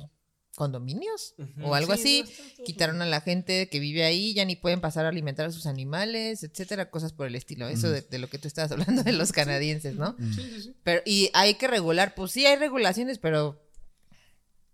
[0.61, 2.23] condominios o algo así.
[2.67, 5.65] Quitaron a la gente que vive ahí, ya ni pueden pasar a alimentar a sus
[5.65, 7.67] animales, etcétera, cosas por el estilo.
[7.67, 10.15] Eso de, lo que tú estabas hablando de los canadienses, ¿no?
[10.19, 10.77] Sí, sí, sí.
[10.85, 13.59] Pero, y hay que regular, pues sí hay regulaciones, pero.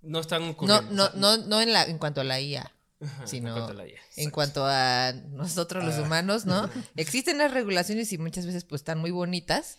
[0.03, 2.73] No están No, no, no, no en, la, en cuanto a la IA
[3.27, 3.69] sino
[4.17, 6.03] en cuanto a nosotros los ah.
[6.03, 6.69] humanos, ¿no?
[6.97, 9.79] Existen las regulaciones y muchas veces pues están muy bonitas,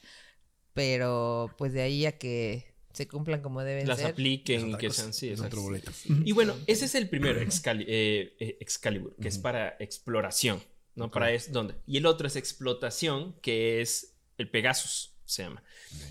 [0.73, 4.07] pero pues de ahí a que se cumplan como deben Las ser.
[4.07, 5.91] Las apliquen y que sean, sí, es otro boleto.
[6.25, 10.61] Y bueno, ese es el primero, eh, eh, Excalibur, que es para exploración,
[10.95, 11.11] ¿no?
[11.11, 11.75] Para es dónde.
[11.85, 15.63] Y el otro es explotación, que es el Pegasus, se llama.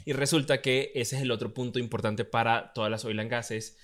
[0.05, 3.77] Y resulta que ese es el otro punto importante para todas las oil and gases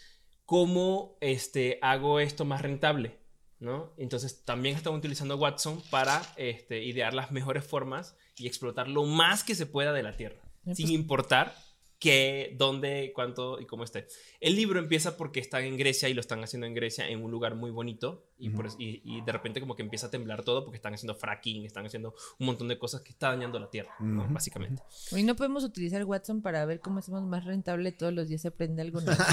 [0.44, 3.18] ¿cómo este, hago esto más rentable?
[3.58, 3.92] ¿no?
[3.96, 9.44] Entonces también estamos utilizando Watson para este, idear las mejores formas y explotar lo más
[9.44, 11.54] que se pueda de la Tierra, sin pues importar
[12.02, 14.08] qué, dónde, cuánto y cómo esté.
[14.40, 17.30] El libro empieza porque están en Grecia y lo están haciendo en Grecia en un
[17.30, 20.92] lugar muy bonito y, y, de repente como que empieza a temblar todo porque están
[20.94, 24.82] haciendo fracking, están haciendo un montón de cosas que está dañando la tierra, básicamente.
[25.12, 28.48] Hoy no podemos utilizar Watson para ver cómo hacemos más rentable todos los días se
[28.48, 29.22] aprende algo nuevo.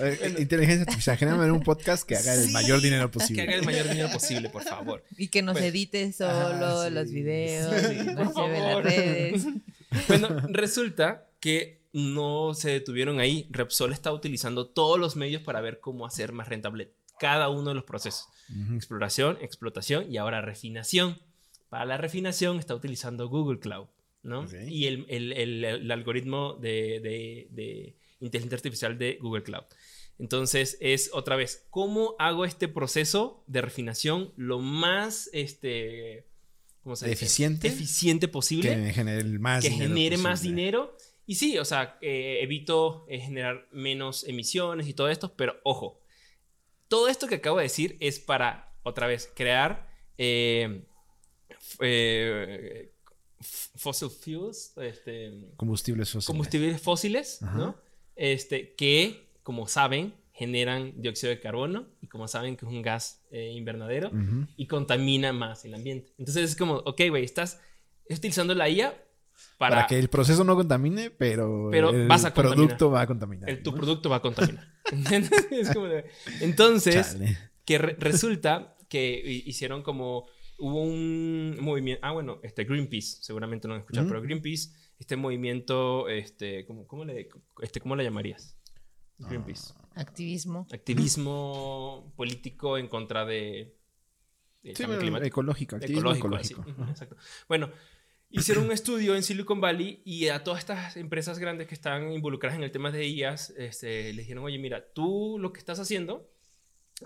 [0.00, 3.42] Eh, inteligencia artificial, genérame un podcast que haga el mayor dinero posible.
[3.42, 5.02] Que haga el mayor dinero posible, por favor.
[5.16, 9.46] Y que nos pues, edite solo los videos, y nos lleve las redes.
[10.08, 13.46] Bueno, resulta que no se detuvieron ahí.
[13.50, 17.74] Repsol está utilizando todos los medios para ver cómo hacer más rentable cada uno de
[17.74, 18.28] los procesos.
[18.74, 21.18] Exploración, explotación y ahora refinación.
[21.68, 23.88] Para la refinación está utilizando Google Cloud,
[24.22, 24.46] ¿no?
[24.66, 25.32] Y el, el,
[25.64, 29.64] el, algoritmo de, de, de inteligencia artificial de Google Cloud.
[30.18, 36.27] Entonces es otra vez, ¿cómo hago este proceso de refinación lo más este,
[36.88, 38.70] ¿cómo se eficiente, eficiente posible?
[38.70, 40.96] Que genere más que genere más dinero.
[41.26, 46.00] Y sí, o sea, eh, evito eh, generar menos emisiones y todo esto, pero ojo,
[46.88, 50.86] todo esto que acabo de decir es para, otra vez, crear eh,
[53.76, 57.76] fossil fuels, este, combustibles fósiles, combustibles fósiles ¿no?
[58.16, 63.24] Este, que como saben, generan dióxido de carbono y como saben que es un gas
[63.32, 64.12] eh, invernadero
[64.56, 66.12] y contamina más el ambiente.
[66.16, 67.60] Entonces es como, ok, güey, estás
[68.08, 69.04] utilizando la IA
[69.58, 73.50] para, para, que el proceso no contamine, pero, el producto va a contaminar.
[73.50, 74.64] El, tu producto va a contaminar.
[76.40, 77.18] entonces,
[77.64, 80.26] que resulta que hicieron como,
[80.58, 84.70] hubo un movimiento, ah, bueno, este Greenpeace, seguramente no han escuchado, pero Greenpeace,
[85.00, 87.28] este movimiento, este, ¿cómo, cómo le,
[87.60, 88.56] este, ¿cómo le llamarías?
[89.18, 89.74] Greenpeace.
[89.98, 90.66] Activismo.
[90.72, 93.74] Activismo político en contra de.
[94.62, 96.64] Ecológico, activismo ecológico.
[96.88, 97.16] exacto.
[97.48, 97.70] Bueno,
[98.30, 102.56] hicieron un estudio en Silicon Valley y a todas estas empresas grandes que están involucradas
[102.56, 106.30] en el tema de IAS, este, les dijeron, oye, mira, tú lo que estás haciendo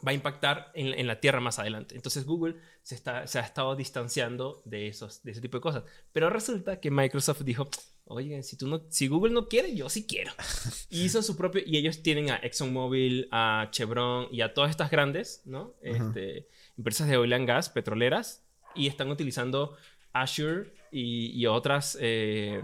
[0.07, 1.95] va a impactar en, la Tierra más adelante.
[1.95, 5.85] Entonces Google se, está, se ha estado distanciando de, esos, de ese tipo de cosas.
[6.13, 7.69] Pero resulta que Microsoft dijo,
[8.13, 10.33] oye, si, tú no, si Google no quiere, yo sí quiero.
[10.91, 14.91] Y hizo su propio, y ellos tienen a ExxonMobil, a Chevron y a todas estas
[14.91, 15.75] grandes, ¿no?
[15.81, 18.45] Este, empresas de oil and gas, petroleras,
[18.75, 19.77] y están utilizando
[20.13, 21.97] Azure y, otras...
[22.01, 22.63] Eh,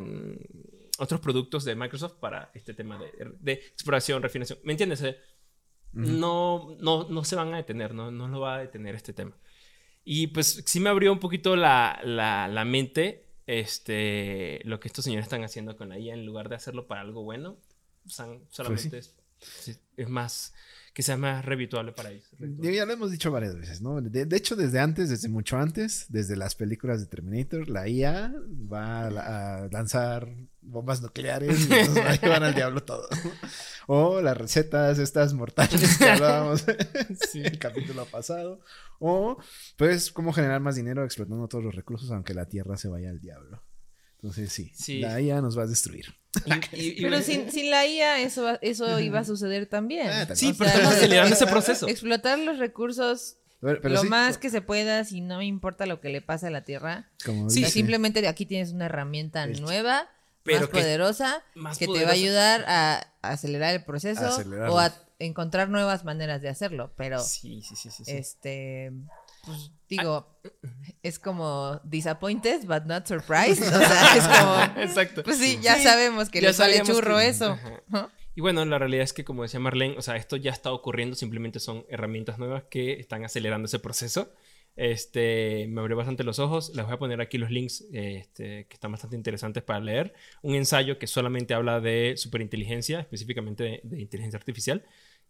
[0.99, 2.99] otros productos de Microsoft para este tema
[3.41, 4.59] de, exploración, refinación.
[4.65, 5.01] ¿Me entiendes?
[5.03, 5.17] Eh,
[5.93, 9.37] no, no, no se van a detener, no, no lo va a detener este tema.
[10.05, 15.07] Y pues sí me abrió un poquito la, la, la mente este, lo que estos
[15.07, 17.57] señores están haciendo con la IA en lugar de hacerlo para algo bueno,
[18.07, 19.17] solamente pues
[19.67, 20.55] es, es, más
[20.93, 22.29] que sea más revituable para ellos.
[22.39, 24.01] Ya lo hemos dicho varias veces, ¿no?
[24.01, 28.33] De, hecho, desde antes, desde mucho antes, desde las películas de Terminator, la IA
[28.73, 30.29] va a, lanzar
[30.61, 33.09] bombas nucleares y nos va a llevar al diablo todo.
[33.91, 36.63] O las recetas estas mortales que hablábamos
[37.35, 38.61] en el capítulo pasado.
[38.99, 39.39] O,
[39.79, 43.19] pues, cómo generar más dinero explotando todos los recursos aunque la Tierra se vaya al
[43.19, 43.63] diablo.
[44.17, 46.15] Entonces, sí, la IA nos va a destruir.
[47.01, 50.09] Pero sin, sin, la IA eso, eso iba a suceder también.
[50.09, 51.89] Ah, sí, pero estamos acelerando ese proceso.
[51.89, 56.47] Explotar los recursos lo más que se pueda, si no importa lo que le pase
[56.47, 57.11] a la Tierra.
[57.49, 60.09] sí, simplemente aquí tienes una herramienta nueva,
[60.45, 61.43] más, poderosa,
[61.79, 66.49] que te va a ayudar a, acelerar el proceso o a encontrar nuevas maneras de
[66.49, 66.93] hacerlo.
[66.97, 68.93] Pero, sí, sí, sí, este,
[69.49, 70.41] pues, digo,
[71.03, 73.63] es como disappointed but not surprised.
[73.63, 74.29] O sea, es
[74.75, 74.83] como.
[74.83, 75.23] Exacto.
[75.23, 77.59] Pues sí, ya sabemos que le sale churro eso.
[78.35, 81.17] Y bueno, la realidad es que, como decía Marlene, o sea, esto ya está ocurriendo,
[81.17, 84.33] simplemente son herramientas nuevas que están acelerando ese proceso.
[84.77, 86.71] Este, me abrió bastante los ojos.
[86.77, 90.15] Les voy a poner aquí los links este, que están bastante interesantes para leer.
[90.41, 94.85] Un ensayo que solamente habla de superinteligencia, específicamente de inteligencia artificial.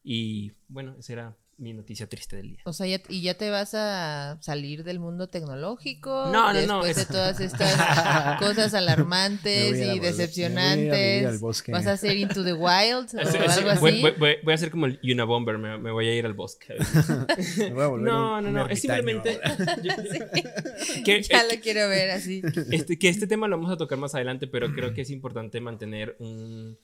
[0.05, 2.61] Y bueno, ese era mi noticia triste del día.
[2.65, 6.31] O sea, ¿y ya te vas a salir del mundo tecnológico?
[6.33, 6.85] No, no, no.
[6.85, 11.41] Después de todas estas cosas alarmantes y decepcionantes.
[11.41, 14.03] ¿Vas a hacer Into the Wild o algo así?
[14.19, 16.77] Voy, a hacer como el Unabomber, me, me voy a ir al bosque.
[17.75, 18.69] no, no, no.
[18.69, 19.41] Es simplemente.
[21.05, 22.41] que, ya lo quiero ver así.
[22.71, 25.61] Este, que este tema lo vamos a tocar más adelante, pero creo que es importante
[25.61, 26.79] mantener un,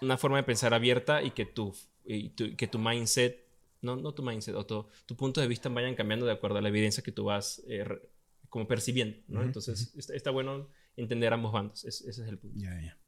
[0.00, 1.72] una forma de pensar abierta y que tú
[2.04, 3.46] y que tu mindset,
[3.82, 6.62] no, no tu mindset, o tu, tu, punto de vista vayan cambiando de acuerdo a
[6.62, 7.84] la evidencia que tú vas eh,
[8.48, 9.42] como percibiendo, ¿no?
[9.42, 12.58] Entonces, está, bueno entender ambos bandos, ese es el punto.
[12.60, 12.98] Ya, ya.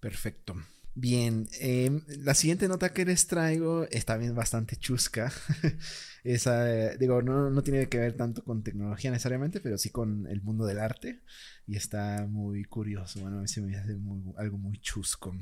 [0.00, 0.54] Perfecto.
[0.94, 5.32] Bien, em, la siguiente nota que les traigo está bien bastante chusca.
[6.24, 10.42] Esa, digo, no, no, tiene que ver tanto con tecnología necesariamente, pero sí con el
[10.42, 11.22] mundo del arte.
[11.66, 13.20] Y está muy curioso.
[13.20, 13.96] Bueno, a mí se me hace
[14.36, 15.34] algo muy chusco.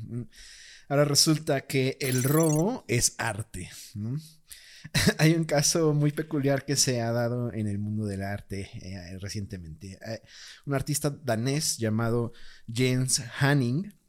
[0.89, 3.71] Ahora resulta que el robo es arte.
[5.19, 9.19] Hay un caso muy peculiar que se ha dado en el mundo del arte eh,
[9.19, 9.99] recientemente.
[10.07, 10.23] Eh,
[10.65, 12.33] un artista danés llamado
[12.73, 14.00] Jens Hanning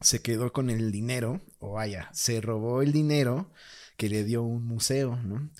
[0.00, 3.52] se quedó con el dinero, o vaya, se robó el dinero
[3.96, 5.50] que le dio un museo, ¿no?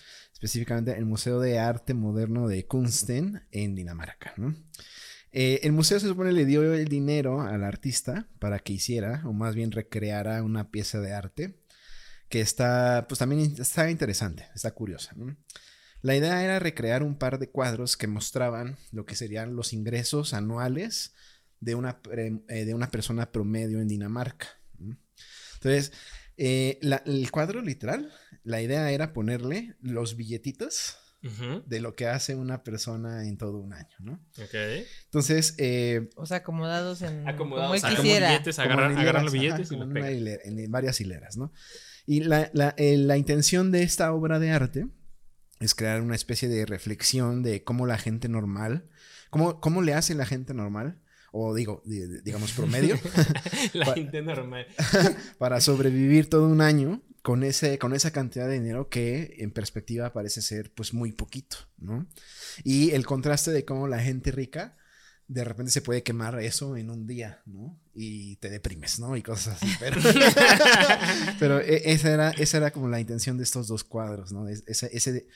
[0.40, 4.35] específicamente el Museo de Arte Moderno de Kunsten en Dinamarca.
[5.33, 9.35] Eh, el museo se supone le dio el dinero al artista para que hiciera, o
[9.35, 11.61] más bien recreara una pieza de arte
[12.31, 15.14] que está, pues también está interesante, está curiosa.
[16.00, 20.33] La idea era recrear un par de cuadros que mostraban lo que serían los ingresos
[20.33, 21.12] anuales
[21.61, 24.49] de una, eh, de una persona promedio en Dinamarca.
[25.55, 25.92] Entonces,
[26.37, 28.11] eh, el cuadro literal,
[28.44, 30.96] la idea era ponerle los billetitos
[31.66, 34.14] de lo que hace una persona en todo un año, ¿no?
[34.42, 34.55] Ok.
[35.05, 40.70] Entonces, eh, o sea, acomodados en acomodados, como billetes, agarran, los billetes y los en
[40.70, 41.53] varias hileras, ¿no?
[42.07, 44.87] Y la, la, eh, la intención de esta obra de arte
[45.61, 48.88] es crear una especie de reflexión de cómo la gente normal,
[49.29, 52.99] cómo, cómo le hace la gente normal o digo, digamos promedio.
[53.73, 54.66] la gente normal.
[55.38, 60.12] para sobrevivir todo un año con, ese, con esa cantidad de dinero que en perspectiva
[60.12, 62.07] parece ser pues muy poquito, ¿no?
[62.64, 64.77] Y el contraste de cómo la gente rica
[65.31, 67.79] de repente se puede quemar eso en un día, ¿no?
[67.95, 69.16] Y te deprimes, ¿no?
[69.16, 69.73] Y cosas así.
[71.38, 74.49] Pero, e, esa, era, esa era como la intención de estos dos cuadros, ¿no?
[74.49, 75.29] Esa, ese,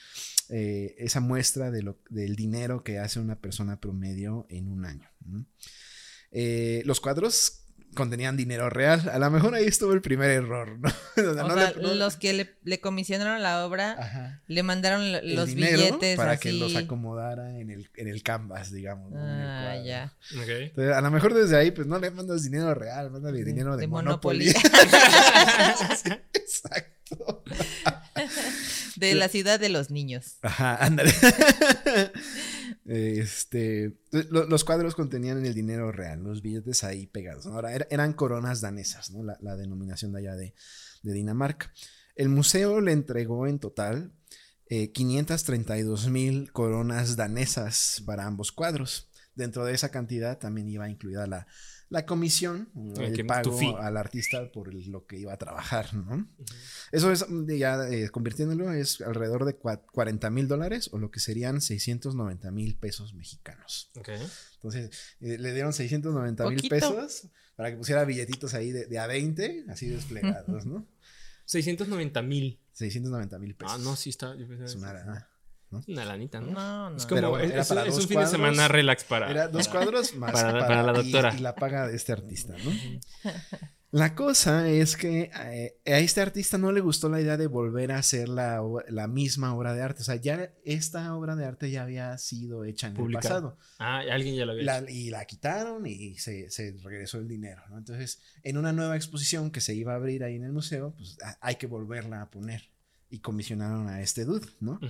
[0.49, 5.09] eh, esa muestra de lo, del dinero que hace una persona promedio en un año.
[6.35, 7.61] Eh, los cuadros
[7.95, 9.09] contenían dinero real.
[9.09, 10.89] A lo mejor ahí estuvo el primer error, ¿no?
[11.17, 16.75] o sea, los que le, comisionaron la obra le mandaron los billetes para que los
[16.77, 19.13] acomodara en el, en el canvas, digamos.
[19.17, 20.13] Ah, ya.
[20.33, 23.83] Entonces, a lo mejor desde ahí, pues no le mandas dinero real, mándale dinero de,
[23.83, 24.49] de Monopoly.
[26.35, 27.45] Exacto.
[28.97, 30.39] De la ciudad de los niños.
[30.43, 31.13] Ajá, ándale.
[32.87, 37.47] Este, los cuadros contenían el dinero real, los billetes ahí pegados.
[37.47, 39.23] Ahora eran coronas danesas, ¿no?
[39.23, 40.55] la, denominación de allá de,
[41.03, 41.73] Dinamarca.
[42.15, 44.13] El museo le entregó en total
[44.69, 49.11] 532 eh, mil coronas danesas para ambos cuadros.
[49.35, 51.47] Dentro de esa cantidad también iba incluida la,
[51.95, 56.29] la comisión, el, pago al artista por lo que iba a trabajar, ¿no?
[56.91, 61.61] Eso es, ya eh, convirtiéndolo, es alrededor de 40 mil dólares o lo que serían
[61.61, 63.93] 690 mil pesos mexicanos.
[64.55, 69.67] Entonces, eh, le dieron 690 mil pesos para que pusiera billetitos ahí de, a 20,
[69.69, 70.89] así desplegados, ¿no?
[71.45, 72.61] 690 mil.
[72.73, 73.73] 690 mil pesos.
[73.73, 74.35] Ah, no, sí está.
[74.35, 75.29] es una,
[75.87, 76.51] una lanita, ¿no?
[76.51, 76.97] No, no.
[76.97, 79.31] Es como, es, un fin de semana relax para...
[79.31, 81.35] Era dos cuadros más para, la doctora.
[81.37, 83.31] Y, la paga de este artista, ¿no?
[83.95, 87.93] La cosa es que eh, a este artista no le gustó la idea de volver
[87.93, 90.03] a hacer la, la, misma obra de arte.
[90.03, 93.57] O sea, ya esta obra de arte ya había sido hecha en el pasado.
[93.79, 94.91] Ah, alguien ya lo había hecho.
[94.91, 97.79] Y la quitaron y se, se, regresó el dinero, ¿no?
[97.79, 101.17] Entonces, en una nueva exposición que se iba a abrir ahí en el museo, pues
[101.41, 102.73] hay que volverla a poner.
[103.11, 104.81] Y comisionaron a este dude, ¿no?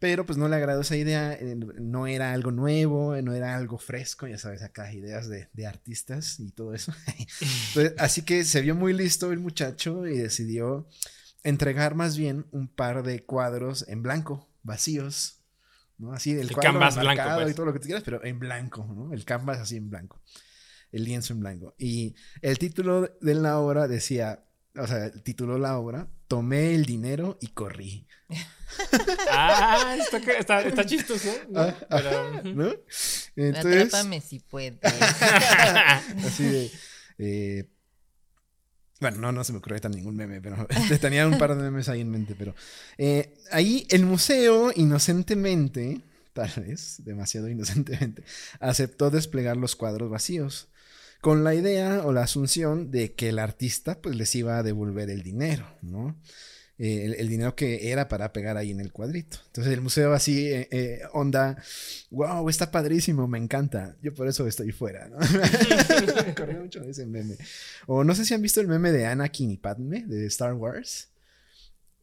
[0.00, 3.78] Pero pues no le agradó esa idea, eh, no era algo nuevo, no era algo
[3.78, 6.92] fresco, ya sabes, acá ideas de, artistas y todo eso.
[7.98, 10.88] así que se vio muy listo el muchacho y decidió
[11.42, 15.40] entregar más bien un par de cuadros en blanco, vacíos,
[15.98, 16.12] ¿no?
[16.12, 17.50] Así el, cuadro canvas blanco pues.
[17.50, 19.12] y todo lo que tú quieras, pero en blanco, ¿no?
[19.12, 20.20] El canvas así en blanco,
[20.92, 21.74] el lienzo en blanco.
[21.76, 24.44] Y el título de la obra decía,
[24.78, 28.06] o sea, tituló la obra, Tomé el dinero y corrí.
[29.30, 31.34] ah, está, está, chistoso.
[31.48, 31.60] ¿no?
[31.60, 32.70] Ah, pero, ¿no?
[33.34, 34.78] Entonces, Atrápame si puedes.
[34.82, 36.70] así de.
[37.18, 37.68] Eh,
[39.00, 40.66] bueno, no, no se me ocurrió tan ningún meme, pero
[41.00, 42.54] tenía un par de memes ahí en mente, pero
[42.96, 46.00] eh, ahí el museo inocentemente,
[46.32, 48.24] tal vez, demasiado inocentemente,
[48.58, 50.68] aceptó desplegar los cuadros vacíos
[51.20, 55.10] con la idea o la asunción de que el artista pues les iba a devolver
[55.10, 56.16] el dinero, ¿no?
[56.80, 59.38] Eh, el, dinero que era para pegar ahí en el cuadrito.
[59.46, 61.60] Entonces el museo así, eh, eh, onda,
[62.10, 63.96] wow, está padrísimo, me encanta.
[64.00, 65.18] Yo por eso estoy fuera, ¿no?
[66.46, 67.36] me mucho ese meme.
[67.86, 71.08] O no sé si han visto el meme de Anakin y Padme de Star Wars.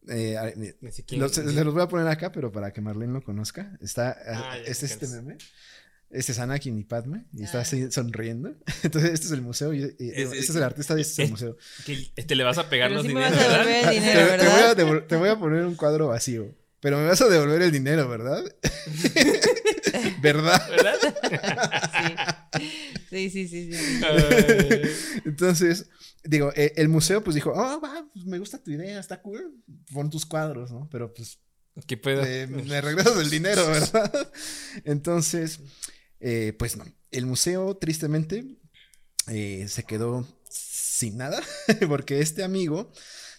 [0.06, 3.78] se los voy a poner acá, pero para que Marlene lo conozca.
[3.80, 5.38] Está, ah, este es este meme.
[6.10, 8.56] Este es Anakin y Padme, y está así sonriendo.
[8.84, 11.58] Entonces, este es el museo, y, este es el artista y este es el museo.
[12.16, 13.38] este le vas a pegar los dineros,
[15.08, 18.44] te, voy a poner un cuadro vacío, pero me vas a devolver el dinero, ¿verdad?
[20.22, 20.62] ¿Verdad?
[20.70, 22.50] ¿Verdad?
[22.60, 23.30] sí.
[23.30, 23.72] Sí, sí, sí.
[25.26, 25.90] Entonces,
[26.24, 27.82] digo, e, el museo pues dijo, oh,
[28.14, 29.56] pues me gusta tu idea, está cool,
[29.94, 30.90] pon tus cuadros, ¿no?
[30.92, 31.40] Pero pues...
[31.88, 32.22] ¿Qué pedo?
[32.48, 34.32] me regresas el dinero, ¿verdad?
[34.86, 35.60] Entonces,
[36.20, 38.46] eh, pues no, el museo tristemente
[39.28, 41.42] eh, se quedó sin nada
[41.88, 42.92] porque este amigo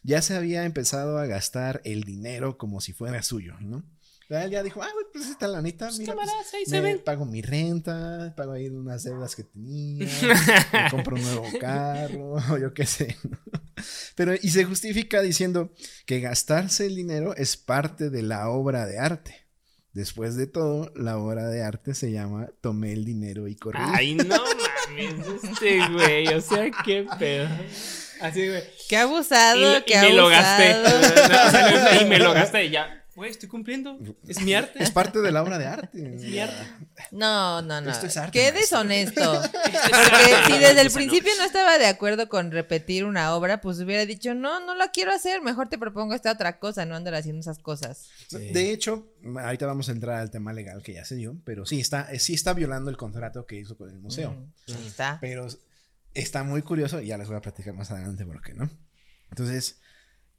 [0.03, 3.85] ya se había empezado a gastar el dinero como si fuera suyo, ¿no?
[4.29, 7.03] Él ya dijo, ah, pues esta lanita, Pues, mira, pues, ahí se me ven.
[7.05, 10.09] pago mi renta, pago ahí unas deudas que tenía,
[10.73, 13.17] me compro un nuevo carro, yo qué sé.
[13.23, 13.39] ¿no?
[14.17, 15.73] Pero, y se justifica diciendo
[16.07, 19.46] que gastarse el dinero es parte de la obra de arte.
[19.97, 23.79] Después de todo, la obra de arte se llama Tomé el dinero y corrí.
[23.83, 27.49] Ay, no mames, este güey, o sea, qué pedo.
[28.21, 28.63] Así, güey.
[28.91, 30.73] Qué abusado, Y, lo- y qué me lo gasté.
[30.75, 31.29] abusado.
[31.33, 33.06] No, o sea, no, y me lo gasté y ya.
[33.17, 33.99] Güey, estoy cumpliendo.
[34.29, 34.83] Es mi arte.
[34.83, 35.99] Es parte de la obra de arte.
[35.99, 36.69] mi arte.
[37.11, 37.91] No, no, no.
[37.91, 38.83] Esto es arte, Qué maestro.
[38.83, 39.43] deshonesto.
[39.53, 44.05] Porque si desde el principio no estaba de acuerdo con repetir una obra, pues hubiera
[44.05, 47.41] dicho, no, no la quiero hacer, mejor te propongo esta otra cosa, no andar haciendo
[47.41, 48.11] esas cosas.
[48.29, 48.51] Sí.
[48.53, 51.81] De hecho, ahorita vamos a entrar al tema legal que ya se dio, pero sí
[51.81, 54.33] está, sí está violando el contrato que hizo con el museo.
[54.33, 55.19] Mm, ahí está.
[55.23, 55.47] Pero
[56.13, 58.69] está muy curioso y ya les voy a platicar más adelante por qué, ¿no?
[59.31, 59.81] Entonces,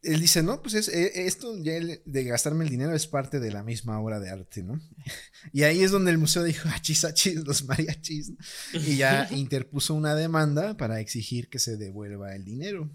[0.04, 3.52] él dice, no, pues es, eh, esto ya de gastarme el dinero es parte de
[3.52, 4.80] la misma obra de arte, ¿no?
[5.54, 8.34] Y ahí es donde el museo dijo, achis, achis, los mariachis,
[8.74, 12.90] y ya interpuso una demanda para exigir que se devuelva el dinero.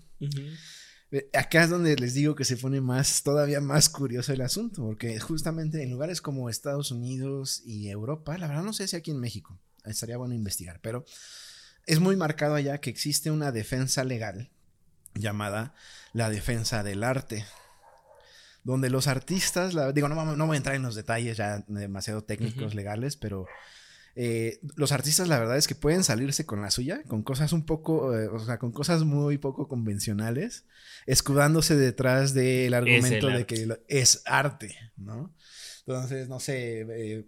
[1.11, 4.83] Eh, Acá es donde les digo que se pone más, todavía más curioso el asunto,
[4.83, 9.11] porque justamente en lugares como Estados Unidos y Europa, la verdad no sé si aquí
[9.11, 11.05] en México, estaría bueno investigar, pero
[11.87, 14.51] es muy marcado allá que existe una defensa legal
[15.15, 15.75] llamada
[16.13, 17.45] la defensa del arte,
[18.65, 22.23] donde los artistas, la- digo, no, no voy a entrar en los detalles ya demasiado
[22.23, 23.47] técnicos legales, pero
[24.15, 27.65] eh, los artistas la verdad es que pueden salirse con la suya, con cosas un
[27.65, 30.65] poco, eh, o sea, con cosas muy poco convencionales,
[31.07, 33.55] escudándose detrás del argumento de arte.
[33.55, 35.35] que es arte, ¿no?
[35.87, 37.27] Entonces, no sé, eh,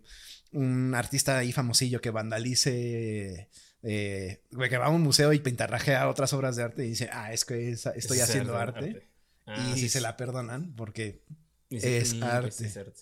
[0.53, 3.49] un artista ahí famosillo que vandalice,
[3.85, 7.33] eh, que va a un museo y pintarrajea otras obras de arte y dice, ah,
[7.33, 9.07] es que es- estoy Es haciendo arte.
[9.47, 11.23] Ah, y sí, se la perdonan porque
[11.69, 12.51] Dice, es "Mm, pues arte".
[12.53, 13.01] sí es arte.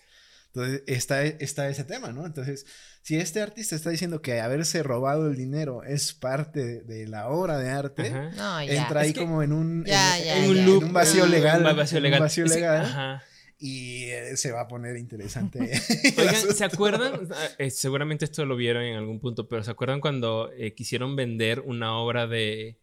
[0.48, 2.26] entonces está, está ese tema, ¿no?
[2.26, 2.66] Entonces,
[3.00, 7.58] si este artista está diciendo que haberse robado el dinero es parte de la obra
[7.58, 8.30] de arte, Ajá.
[8.36, 8.82] No, ya.
[8.82, 10.50] entra ahí Es como en un, Ya, en, ya, en ya.
[10.50, 12.20] un loop, vacío Un legal, vacío en un legal.
[12.20, 13.22] vacío Es que- legal, ajá.
[13.64, 15.60] Y eh, se va a poner interesante.
[16.18, 16.34] Oigan.
[16.56, 17.28] ¿se acuerdan?
[17.32, 21.14] Ah, eh, seguramente esto lo vieron en algún punto, pero ¿se acuerdan cuando eh, quisieron
[21.14, 22.80] vender una obra de.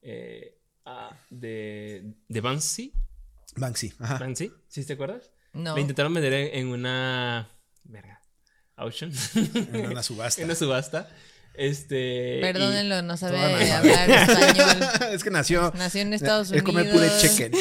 [0.00, 0.56] eh,
[0.86, 2.14] ah, de.
[2.28, 2.94] de Banksy?
[3.56, 4.16] Banksy, ajá.
[4.18, 4.50] ¿Banksy?
[4.68, 5.30] ¿Sí te acuerdas?
[5.52, 5.74] No.
[5.74, 7.50] La intentaron vender en, en una.
[7.84, 8.22] Verga.
[8.76, 9.12] Auction.
[9.34, 10.40] En una subasta.
[10.40, 11.10] en una subasta.
[11.52, 12.38] Este.
[12.40, 14.88] Perdónenlo, no sabe hablar español.
[15.12, 15.72] es que nació.
[15.76, 16.64] Nació en Estados Unidos.
[16.64, 17.52] come pure chicken.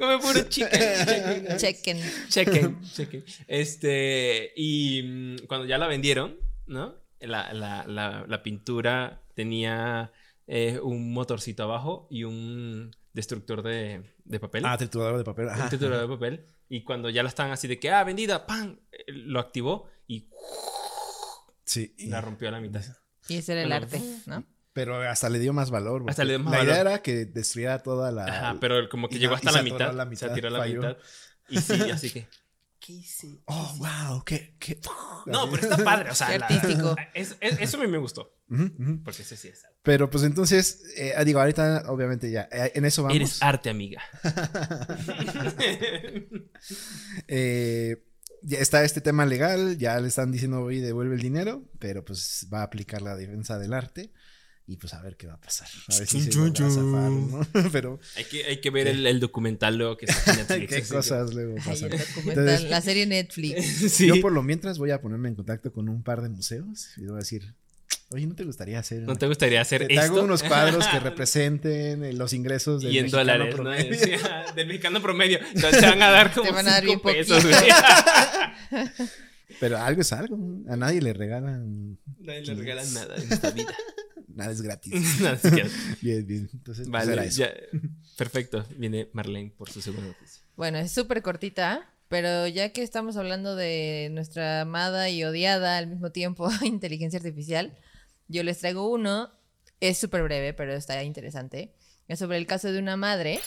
[0.00, 1.56] Come puro chicken.
[1.58, 1.98] Chequen.
[2.28, 3.24] Chequen, chequen.
[3.46, 6.36] Este, y mm, cuando ya la vendieron,
[6.66, 6.94] ¿no?
[7.20, 10.10] La, la, la, la pintura tenía
[10.46, 14.64] eh, un motorcito abajo y un destructor de, de papel.
[14.64, 15.46] ah, triturador de papel.
[15.46, 15.68] un Ajá.
[15.68, 16.46] triturador de papel.
[16.70, 18.78] Y cuando ya la estaban así de que, ah, vendida, ¡pam!
[18.92, 20.28] eh, Lo activó y
[21.64, 21.94] Sí.
[22.08, 22.82] la rompió a la mitad.
[23.28, 23.84] Y ese era el Bueno.
[23.86, 24.44] arte, ¿no?
[24.72, 26.04] Pero hasta le dio más valor.
[26.08, 26.92] Hasta le dio más la idea valor.
[26.92, 28.24] era que destruyera toda la.
[28.26, 29.62] Ajá, pero como que y llegó hasta y la
[30.04, 30.76] mitad, Se tiró a la falló.
[30.80, 30.96] mitad.
[31.48, 32.28] Y sí, así que.
[32.78, 33.42] ¿Qué hice?
[33.44, 34.54] Oh, wow, qué.
[34.58, 34.80] qué...
[35.26, 36.28] No, pero está padre, o sea.
[36.28, 36.96] Qué la- artístico.
[37.14, 38.36] es- es- eso a mí me gustó.
[39.04, 39.64] Porque sí es.
[39.82, 43.16] Pero pues entonces, eh, digo, ahorita obviamente ya, eh, en eso vamos.
[43.16, 44.02] Eres arte, amiga.
[47.28, 48.02] Eh,
[48.42, 52.48] ya está este tema legal, ya le están diciendo, oye, devuelve el dinero, pero pues
[52.52, 54.12] va a aplicar la defensa del arte
[54.72, 55.66] y pues a ver qué va a pasar.
[55.88, 59.18] A ver si se logra chun, zafar, pero hay, que, hay que ver el, el
[59.18, 60.88] documental luego que está en Netflix.
[60.88, 61.90] qué cosas luego pasan.
[61.92, 63.66] Entonces- la serie Netflix.
[63.90, 64.06] Sí.
[64.06, 67.00] Yo por lo mientras voy a ponerme en contacto con un par de museos y
[67.00, 67.52] le voy a decir,
[68.10, 69.02] oye, ¿no te gustaría hacer?
[69.02, 70.06] ¿No te gustaría hacer te, te esto?
[70.06, 73.62] hago unos cuadros que representen eh, los ingresos del y en mexicano dólares, ¿no?
[73.62, 73.94] promedio".
[73.98, 74.10] Sí,
[74.54, 75.38] del mexicano promedio.
[75.52, 77.44] Entonces te van a dar como Te van a dar cinco bien pesos.
[79.58, 83.74] Pero algo es algo, a nadie le regalan, Nadie le regalan nada en esta vida.
[84.34, 84.92] Nada es gratis.
[85.20, 85.38] Nada
[86.00, 86.50] bien, bien.
[86.52, 87.38] Entonces, pues, eso.
[87.42, 87.52] ya.
[88.16, 88.64] Perfecto.
[88.76, 90.42] Viene Marlene por su segunda noticia.
[90.56, 95.86] Bueno, es súper cortita, pero ya que estamos hablando de nuestra amada y odiada al
[95.86, 97.76] mismo tiempo inteligencia artificial,
[98.28, 99.30] yo les traigo uno.
[99.80, 101.72] Es súper breve, pero está interesante.
[102.08, 103.40] Es sobre el caso de una madre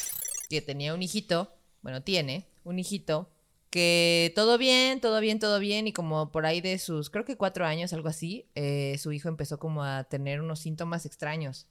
[0.49, 3.32] que tenía un hijito, bueno, tiene un hijito
[3.73, 7.37] que todo bien, todo bien, todo bien, y como por ahí de sus, creo que
[7.37, 11.67] cuatro años, algo así, eh, su hijo empezó como a tener unos síntomas extraños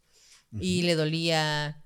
[0.58, 1.84] y le dolía,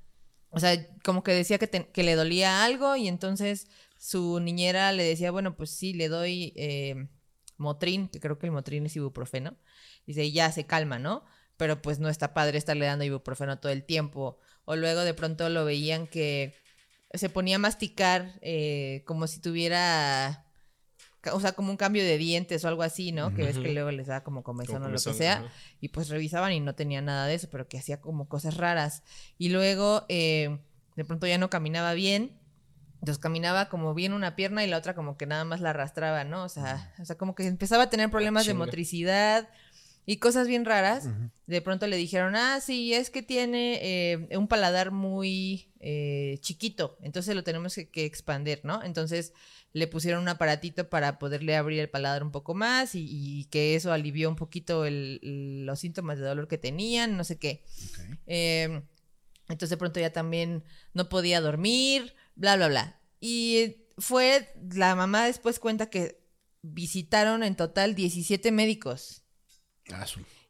[0.49, 0.73] o sea,
[1.05, 5.31] como que decía que, te- que le dolía algo y entonces su niñera le decía,
[5.31, 7.09] bueno, pues sí, le doy eh,
[7.59, 9.55] Motrin, que creo que el Motrin es ibuprofeno.
[10.07, 11.25] Dice, y ya se calma, ¿no?
[11.59, 14.39] Pero pues no está padre estarle dando ibuprofeno todo el tiempo.
[14.65, 16.55] O luego de pronto lo veían que
[17.13, 20.45] se ponía a masticar eh, como si tuviera,
[21.33, 23.35] o sea, como un cambio de dientes o algo así, ¿no?
[23.35, 25.51] Que ves que luego les da como comezón o lo que sea.
[25.81, 29.03] Y pues revisaban y no tenía nada de eso, pero que hacía como cosas raras.
[29.39, 30.59] Y luego eh,
[30.97, 32.39] de pronto ya no caminaba bien.
[33.01, 36.25] Entonces caminaba como bien una pierna y la otra como que nada más la arrastraba,
[36.25, 36.43] ¿no?
[36.43, 39.49] O sea, o sea como que empezaba a tener problemas de motricidad
[40.07, 41.09] y cosas bien raras.
[41.47, 46.97] De pronto le dijeron, ah, sí, es que tiene eh, un paladar muy eh, chiquito,
[47.03, 48.83] entonces lo tenemos que, que expandir, ¿no?
[48.83, 49.33] Entonces
[49.73, 53.75] le pusieron un aparatito para poderle abrir el paladar un poco más y, y que
[53.75, 57.63] eso alivió un poquito el- los síntomas de dolor que tenían, no sé qué.
[58.27, 58.83] Eh,
[59.49, 63.01] entonces de pronto ya también no podía dormir, bla, bla, bla.
[63.21, 66.25] Y fue, la mamá después cuenta que
[66.63, 69.23] visitaron en total 17 médicos
[69.93, 70.07] Ah,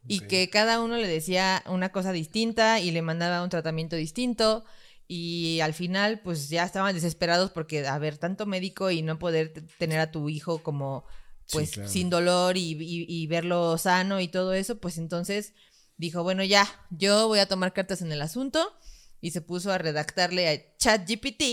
[0.07, 4.63] y que cada uno le decía una cosa distinta y le mandaba un tratamiento distinto.
[5.09, 9.53] Y al final pues ya estaban desesperados porque a ver tanto médico y no poder
[9.77, 11.05] tener a tu hijo como
[11.45, 11.89] Sí, pues claro.
[11.89, 15.53] sin dolor y, y- y verlo sano y todo eso pues entonces
[15.95, 18.77] dijo bueno ya yo voy a tomar cartas en el asunto
[19.21, 21.43] y se puso a redactarle a ChatGPT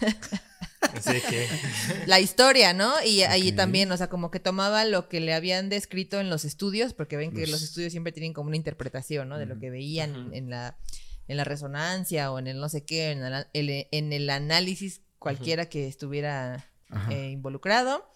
[0.80, 1.46] Así que.
[2.06, 2.92] la historia, ¿no?
[3.04, 6.44] Y ahí también, o sea, como que tomaba lo que le habían descrito en los
[6.44, 9.38] estudios, porque ven que Los- los estudios siempre tienen como una interpretación, ¿no?
[9.38, 10.34] De lo que veían Ujú.
[10.34, 10.78] en la
[11.26, 15.02] en la resonancia o en el no sé qué, en el, el- en el análisis
[15.18, 16.64] cualquiera que estuviera
[17.10, 18.10] eh, involucrado.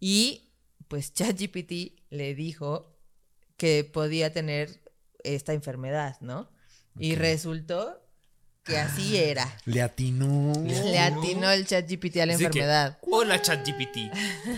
[0.00, 0.50] Y
[0.88, 1.72] pues ChatGPT
[2.10, 2.94] le dijo
[3.56, 4.82] que podía tener
[5.24, 6.50] esta enfermedad, ¿no?
[6.98, 7.20] Y Ok.
[7.20, 8.01] resultó
[8.64, 9.46] que así era.
[9.64, 10.52] Le atinó.
[10.64, 12.98] Le atinó el ChatGPT a la Así que, enfermedad.
[13.02, 13.96] Hola, ChatGPT.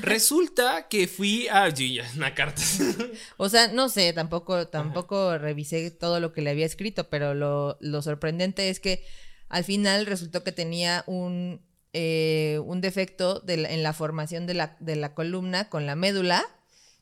[0.03, 1.69] Resulta que fui a.
[2.17, 2.61] Una carta.
[3.39, 7.79] O sea, no sé, tampoco, tampoco revisé todo lo que le había escrito, pero lo,
[7.81, 9.05] lo sorprendente es que
[9.49, 11.61] al final resultó que tenía un,
[11.93, 15.97] eh, un defecto de la- en la formación de la, de la columna con la
[15.97, 16.45] médula,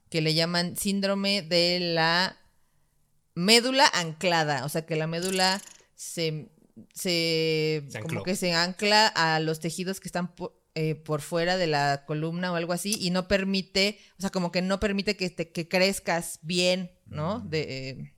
[0.09, 2.37] que le llaman síndrome de la
[3.35, 4.65] médula anclada.
[4.65, 5.61] O sea, que la médula
[5.95, 6.51] se,
[6.95, 11.57] se, Se como que se ancla a los tejidos que están por, eh, por fuera
[11.57, 15.17] de la columna o algo así y no permite, o sea, como que no permite
[15.17, 17.41] que, te- que crezcas bien, ¿no?
[17.41, 18.13] De, eh,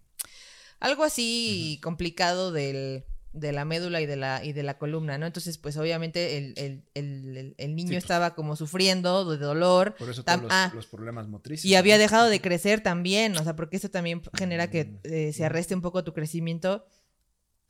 [0.81, 5.27] algo así complicado del, de la médula y de la, y de la columna, ¿no?
[5.27, 6.55] Entonces, pues obviamente el,
[6.95, 8.05] el- el- niño Sí, pues.
[8.05, 9.95] estaba como sufriendo de dolor.
[9.99, 11.65] Por eso todos los, ah, los problemas motrices.
[11.65, 15.33] y había dejado de crecer también, o sea, porque eso también genera que Mm, eh,
[15.33, 16.87] se arreste un poco tu crecimiento.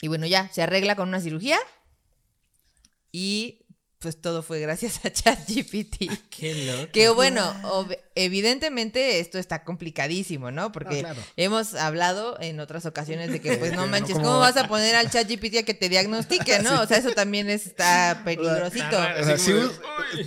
[0.00, 1.58] Y bueno, ya, se arregla con una cirugía.
[3.12, 3.60] Y
[4.00, 6.10] pues todo fue gracias a ChatGPT.
[6.28, 6.92] Qué loco.
[6.92, 10.72] Que bueno, ob- evidentemente esto está complicadísimo, ¿no?
[10.72, 11.22] Porque Ah, claro.
[11.36, 15.10] hemos hablado en otras ocasiones de que, pues no manches, ¿cómo vas a poner al
[15.10, 16.82] ChatGPT a que te diagnostique, no?
[16.82, 18.84] O sea, eso también está peligrosito.
[19.20, 19.52] O sea, sí,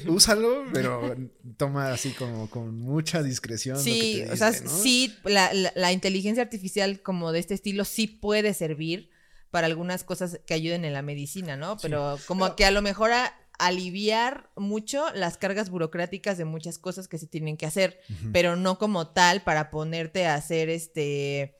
[0.07, 1.15] úsalo, pero
[1.57, 3.77] toma así como con mucha discreción.
[3.77, 7.85] lo que Sí, o sea, sí, la, la- la inteligencia artificial como de este estilo
[7.85, 9.11] sí puede servir
[9.51, 11.77] para algunas cosas que ayuden en la medicina, ¿no?
[11.77, 17.07] Pero como que a lo mejor a aliviar mucho las cargas burocráticas de muchas cosas
[17.07, 17.99] que se tienen que hacer,
[18.31, 21.57] pero no como tal para ponerte a hacer este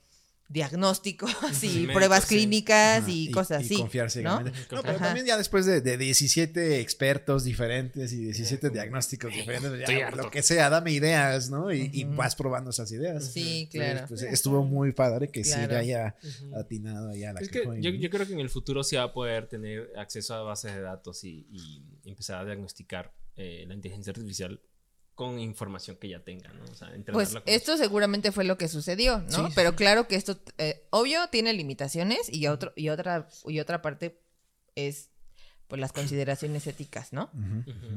[0.48, 2.36] diagnóstico, así, Médico, pruebas sí.
[2.36, 3.76] clínicas y, cosas así.
[3.76, 4.10] confiar ¿no?
[4.10, 4.50] ciegamente.
[4.72, 5.06] No, pero Ajá.
[5.06, 10.22] también ya después de, de 17 expertos diferentes y 17 diagnósticos diferentes, ya harto.
[10.22, 11.72] lo que sea, dame ideas, ¿no?
[11.72, 13.30] Y, y vas probando esas ideas.
[13.30, 14.06] Sí, claro.
[14.08, 15.72] pues, estuvo muy padre que sí Claro.
[15.72, 16.56] le haya Ujú.
[16.56, 17.96] atinado ahí a la Es que yo, ¿no?
[17.98, 20.80] yo creo que en el futuro sí va a poder tener acceso a bases de
[20.80, 24.60] datos y, y empezar a diagnosticar eh, la inteligencia artificial
[25.18, 26.62] con información que ya tenga, ¿no?
[26.62, 29.28] O sea, Pues con esto seguramente fue lo que sucedió, ¿no?
[29.30, 29.74] Sí, sí, Pero sí.
[29.74, 34.22] claro que esto, eh, obvio, tiene limitaciones y, otro, y, otra, y otra parte
[34.76, 35.10] es
[35.66, 37.32] pues las consideraciones éticas, ¿no?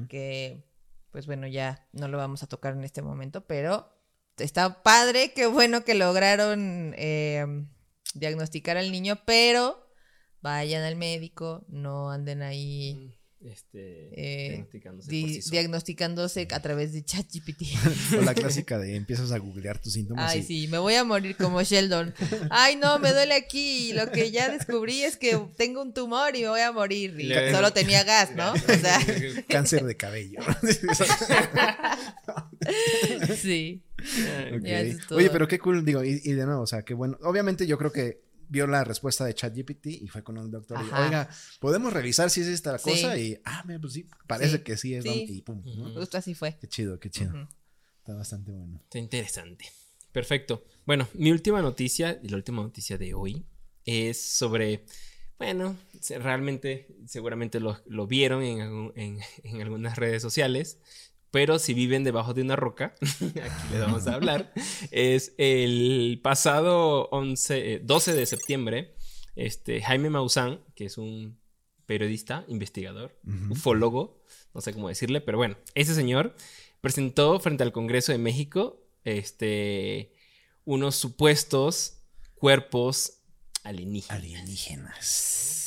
[0.09, 0.65] Que,
[1.11, 3.87] pues bueno, ya no lo vamos a tocar en este momento, pero
[4.37, 7.45] está padre, qué bueno que lograron eh,
[8.15, 9.87] diagnosticar al niño, pero
[10.41, 15.51] vayan al médico, no anden ahí Este, Eh, diagnosticándose di- por sí solo.
[15.51, 17.63] diagnosticándose a través de ChatGPT.
[18.19, 21.03] O la clásica de empiezas a googlear tus síntomas Ay, y sí, me voy a
[21.03, 22.13] morir como Sheldon.
[22.51, 23.89] Ay, no, me duele aquí.
[23.89, 27.15] y Lo que ya descubrí es que tengo un tumor y me voy a morir.
[27.19, 28.53] Y Le- solo tenía gas, ¿no?
[28.53, 28.99] O sea,
[29.49, 30.39] cáncer de cabello.
[33.37, 33.81] sí.
[35.11, 37.17] Oye, pero qué cool, digo, y, y de nuevo, o sea, qué bueno.
[37.23, 38.21] Obviamente yo creo que
[38.51, 41.05] vio la respuesta de ChatGPT y fue con un doctor y, Ajá.
[41.05, 41.29] oiga,
[41.61, 42.89] ¿podemos revisar si es esta Sí.
[42.89, 43.17] cosa?
[43.17, 44.63] Y, ah, mira, pues sí, parece Sí.
[44.63, 45.85] que sí es, y pum, ¿no?
[45.85, 45.99] Ujú.
[45.99, 46.57] Justo así fue.
[46.59, 47.31] Qué chido, qué chido.
[47.99, 48.79] Está bastante bueno.
[48.83, 49.65] Está interesante.
[50.11, 50.65] Perfecto.
[50.85, 53.45] Bueno, mi última noticia, y la última noticia de hoy,
[53.85, 54.85] es sobre
[55.37, 55.75] Bueno,
[56.19, 58.91] realmente, seguramente lo, vieron en,
[59.43, 60.77] en, algunas redes sociales.
[61.31, 64.53] Pero si viven debajo de una roca, aquí les vamos a hablar,
[64.91, 68.95] es el pasado 11, 12 de septiembre,
[69.35, 71.39] este, Jaime Maussan, que es un
[71.85, 73.17] periodista, investigador,
[73.49, 74.23] ufólogo,
[74.53, 76.35] no sé cómo decirle, pero bueno, ese señor
[76.81, 80.13] presentó frente al Congreso de México este,
[80.65, 82.03] unos supuestos
[82.35, 83.21] cuerpos
[83.63, 84.17] alienígenas.
[84.17, 85.60] Alienígenas.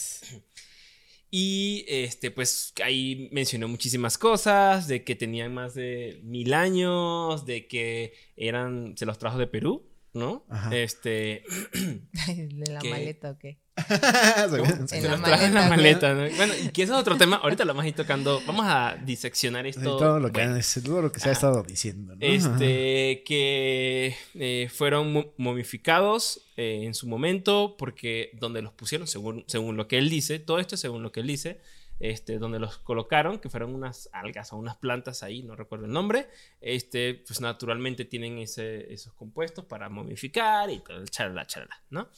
[1.36, 7.66] Y este, pues ahí mencionó muchísimas cosas, de que tenían más de mil años, de
[7.66, 9.84] que eran, se los trajo de Perú,
[10.14, 10.46] ¿no?
[10.70, 11.44] Este.
[11.72, 13.58] ¿De la maleta o qué?
[14.92, 15.46] en la maleta.
[15.46, 16.36] En la maleta ¿no?
[16.36, 17.36] Bueno, y que eso es otro tema.
[17.36, 18.40] Ahorita lo vamos a ir tocando.
[18.46, 19.96] Vamos a diseccionar esto.
[19.96, 22.14] todo lo que, lo que se ha estado diciendo.
[22.14, 22.20] ¿no?
[22.20, 29.76] Este, que eh, fueron momificados eh, en su momento, porque donde los pusieron, según, según
[29.76, 31.60] lo que él dice, todo esto es según lo que él dice,
[32.00, 35.92] este, donde los colocaron, que fueron unas algas o unas plantas ahí, no recuerdo el
[35.92, 36.28] nombre,
[36.60, 42.08] este, pues naturalmente tienen esos compuestos para momificar y todo, charla, charla, ¿no?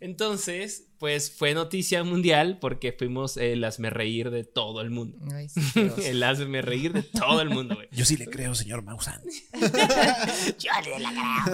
[0.00, 5.18] Entonces, pues fue noticia mundial porque fuimos el hazme reír de todo el mundo.
[6.04, 7.88] el hazme reír de todo el mundo, güey.
[7.92, 9.22] Yo sí le creo, señor Mausan.
[10.58, 11.48] Yo le la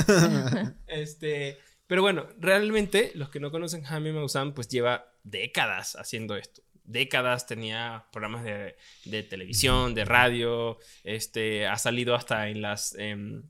[0.51, 0.75] creo.
[0.87, 6.63] este, pero bueno, realmente los que no conocen Jaime Maussan, pues lleva décadas haciendo esto
[6.85, 13.43] décadas tenía programas de, televisión, de radio, este, ha salido hasta en las, em,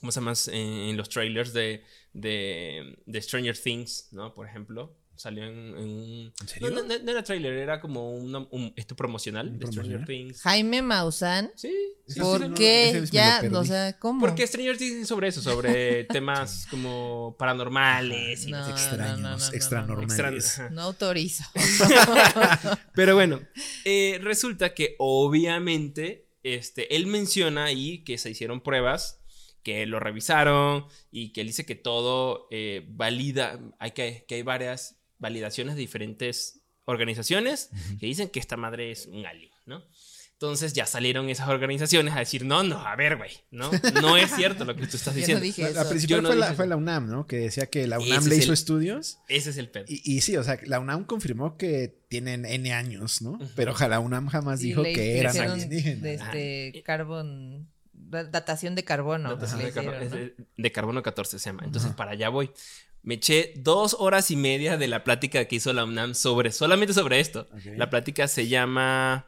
[0.00, 0.32] ¿cómo se llama?
[0.52, 4.34] En, los trailers de, de, de, Stranger Things, ¿no?
[4.34, 4.96] Por ejemplo.
[5.18, 6.32] Salió en, un...
[6.40, 6.70] ¿En serio?
[6.70, 10.40] No, no, era trailer, era como un, esto promocional de Stranger Things.
[10.42, 11.50] Jaime Maussan.
[11.56, 11.74] Sí.
[12.20, 13.04] ¿Por qué?
[13.10, 14.20] ya, o sea, ¿cómo?
[14.20, 20.60] Porque Stranger Things es sobre eso, sobre temas como paranormales y extraños, extranormales.
[20.70, 21.42] No autorizo.
[22.94, 23.40] Pero bueno,
[23.84, 29.18] eh, resulta que obviamente este, él menciona ahí que se hicieron pruebas
[29.62, 34.42] que lo revisaron y que él dice que todo eh, valida, hay que, que hay
[34.42, 39.84] varias validaciones de diferentes organizaciones que dicen que esta madre es un alien, ¿no?
[40.32, 43.72] Entonces ya salieron esas organizaciones a decir, no, no, a ver, güey, ¿no?
[44.00, 45.44] No es cierto lo que tú estás diciendo.
[45.74, 47.26] la, principal fue, la, fue, la, UNAM, ¿no?
[47.26, 49.18] Que decía que la UNAM le hizo estudios.
[49.28, 49.86] Ese es el pedo.
[49.88, 53.36] Y, sí, o sea, la UNAM confirmó que tienen N años, ¿no?
[53.56, 56.02] Pero la UNAM jamás dijo que eran alienígenas.
[56.02, 57.68] De este carbón
[58.08, 59.36] datación de carbono.
[59.36, 61.64] de, carbono 14 se llama.
[61.64, 62.50] Entonces, para allá voy.
[63.02, 66.92] Me eché dos horas y media de la plática que hizo la UNAM sobre, solamente
[66.92, 67.48] sobre esto.
[67.76, 69.26] La plática se llama...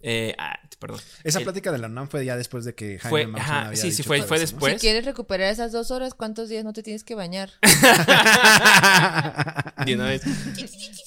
[0.00, 1.00] Eh, ah, perdón.
[1.22, 4.02] Esa plática de la UNAM fue ya después de que Jaime fue, había Sí, sí,
[4.02, 4.74] fue, fue después.
[4.74, 7.50] Si quieres recuperar esas dos horas, ¿cuántos días no te tienes que bañar?
[9.86, 10.22] de una vez.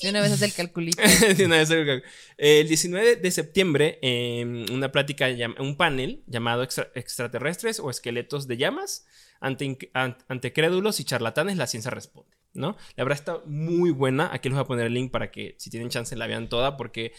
[0.01, 1.03] De una vez haz el calculito.
[1.37, 2.07] de una vez el calculito.
[2.37, 5.27] El 19 de septiembre, en una plática,
[5.59, 9.05] un panel llamado Extraterrestres o Esqueletos de Llamas,
[9.41, 12.77] ante, crédulos y charlatanes, la ciencia responde, ¿no?
[12.95, 14.29] La verdad está muy buena.
[14.33, 16.77] Aquí les voy a poner el link para que si tienen chance la vean toda,
[16.77, 17.13] porque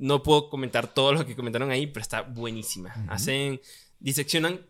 [0.00, 2.92] no puedo comentar todo lo que comentaron ahí, pero está buenísima.
[3.08, 3.60] Hacen,
[3.98, 4.66] diseccionan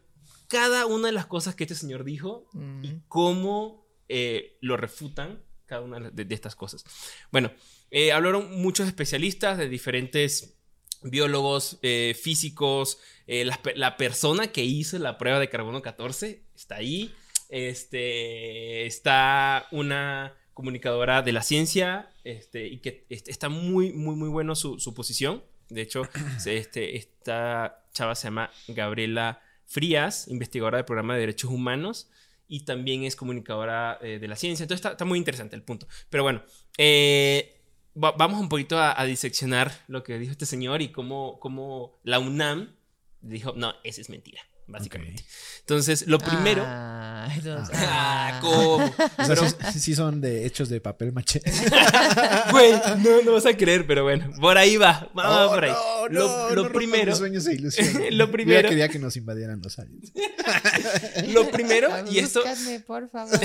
[0.49, 2.49] cada una de las cosas que este señor dijo
[2.83, 6.85] y cómo eh, lo refutan cada una de, estas cosas.
[7.31, 7.53] Bueno,
[7.93, 10.57] eh, hablaron muchos especialistas de diferentes
[11.03, 17.15] biólogos, eh, físicos, la, persona que hizo la prueba de carbono 14 está ahí.
[17.49, 24.55] Este, está una comunicadora de la ciencia este, y que está muy, muy, muy bueno
[24.55, 25.43] su, posición.
[25.71, 26.03] De hecho,
[26.47, 32.11] este, esta chava se llama Gabriela Frías, investigadora del programa de derechos humanos
[32.47, 34.65] y también es comunicadora eh, de la ciencia.
[34.65, 35.89] Entonces está, muy interesante el punto.
[36.11, 36.43] Pero bueno,
[36.77, 37.63] eh,
[37.95, 42.77] vamos un poquito a, diseccionar lo que dijo este señor y cómo, cómo la UNAM
[43.23, 45.25] dijo, no, esa es mentira básicamente.
[45.61, 46.65] Entonces, lo primero.
[46.67, 48.41] Ah, entonces, ah, ah.
[48.41, 48.93] ¿cómo?
[49.17, 49.43] Pero,
[49.73, 51.41] sí, son de hechos de papel maché.
[52.51, 55.09] Güey, no, no vas a creer, pero bueno, por ahí va.
[55.15, 55.71] Vamos oh, por ahí.
[55.71, 57.15] No, lo, lo primero.
[57.15, 57.95] Sueños e ilusiones.
[58.15, 58.63] lo primero.
[58.63, 60.13] Yo quería que nos invadieran los aliens.
[61.29, 62.43] lo primero, y esto.
[62.87, 63.39] por favor.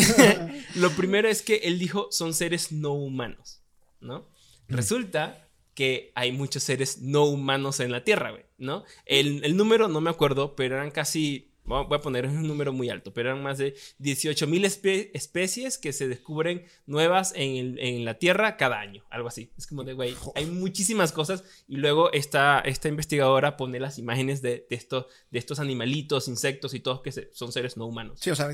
[0.75, 3.61] lo primero es que él dijo son seres no humanos,
[3.99, 4.27] ¿no?
[4.67, 4.75] Mm.
[4.75, 5.44] Resulta
[5.75, 8.83] que hay muchos seres no humanos en la Tierra, güey, ¿no?
[9.05, 13.13] El, número no me acuerdo, pero eran casi, voy a poner un número muy alto,
[13.13, 18.79] pero eran más de 18 mil especies que se descubren nuevas en, la Tierra cada
[18.79, 19.51] año, algo así.
[19.57, 24.41] Es como de, güey, hay muchísimas cosas y luego esta, esta investigadora pone las imágenes
[24.41, 28.19] de, de, de estos animalitos, insectos y todos que son seres no humanos.
[28.21, 28.49] Sí, o sea,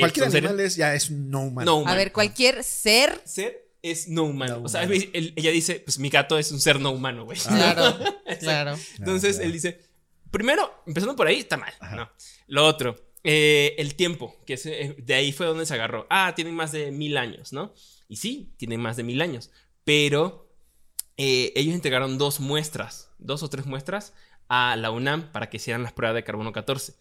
[0.00, 1.84] cualquier animal ya es no humano.
[1.86, 3.20] A ver, cualquier ser...
[3.24, 4.58] Ser es no humano.
[4.58, 5.02] No o sea, humano.
[5.12, 7.38] él- ella dice, pues mi gato es un ser no humano, güey.
[7.38, 7.98] Claro,
[8.40, 8.76] claro.
[8.98, 9.46] Entonces claro.
[9.46, 9.80] él dice,
[10.30, 11.72] primero, empezando por ahí, está mal.
[11.80, 11.96] Ajá.
[11.96, 12.10] ¿no?
[12.46, 16.06] Lo otro, eh, el tiempo, que es, eh, de ahí fue donde se agarró.
[16.10, 17.72] Ah, tienen más de mil años, ¿no?
[18.08, 19.50] Y sí, tienen más de mil años,
[19.84, 20.50] pero
[21.16, 24.14] eh, ellos entregaron dos muestras, dos o tres muestras
[24.48, 26.94] a la UNAM para que hicieran las pruebas de carbono 14.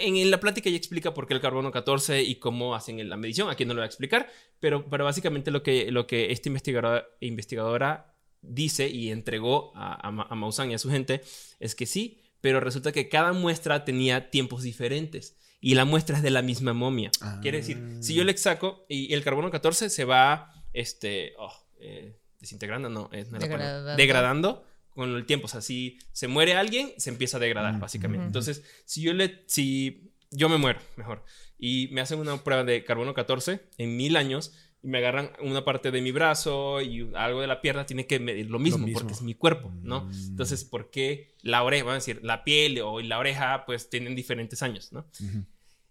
[0.00, 3.16] En, en la plática ya explica por qué el carbono 14 y cómo hacen la
[3.16, 3.50] medición.
[3.50, 4.28] Aquí no lo voy a explicar,
[4.60, 10.08] pero, pero básicamente lo que, lo que esta investigadora, investigadora dice y entregó a, a,
[10.08, 11.22] a Maussan y a su gente
[11.60, 16.22] es que sí, pero resulta que cada muestra tenía tiempos diferentes y la muestra es
[16.22, 17.10] de la misma momia.
[17.22, 17.38] Ah.
[17.40, 22.20] Quiere decir, si yo le saco y el carbono 14 se va este, oh, eh,
[22.38, 23.96] desintegrando, no, no es la palabra.
[23.96, 23.96] Degradando.
[23.96, 24.64] degradando
[24.94, 25.46] con el tiempo.
[25.46, 28.26] O sea, si se muere alguien, se empieza a degradar, Mm, básicamente.
[28.26, 31.24] Entonces, si yo le, si yo me muero, mejor,
[31.58, 35.64] y me hacen una prueba de carbono 14 en mil años y me agarran una
[35.64, 38.98] parte de mi brazo y algo de la pierna, tiene que medir lo mismo, mismo.
[39.00, 40.04] porque es mi cuerpo, ¿no?
[40.04, 40.12] Mm.
[40.30, 44.14] Entonces, ¿por qué la oreja, vamos a decir, la piel o la oreja, pues tienen
[44.14, 45.06] diferentes años, ¿no?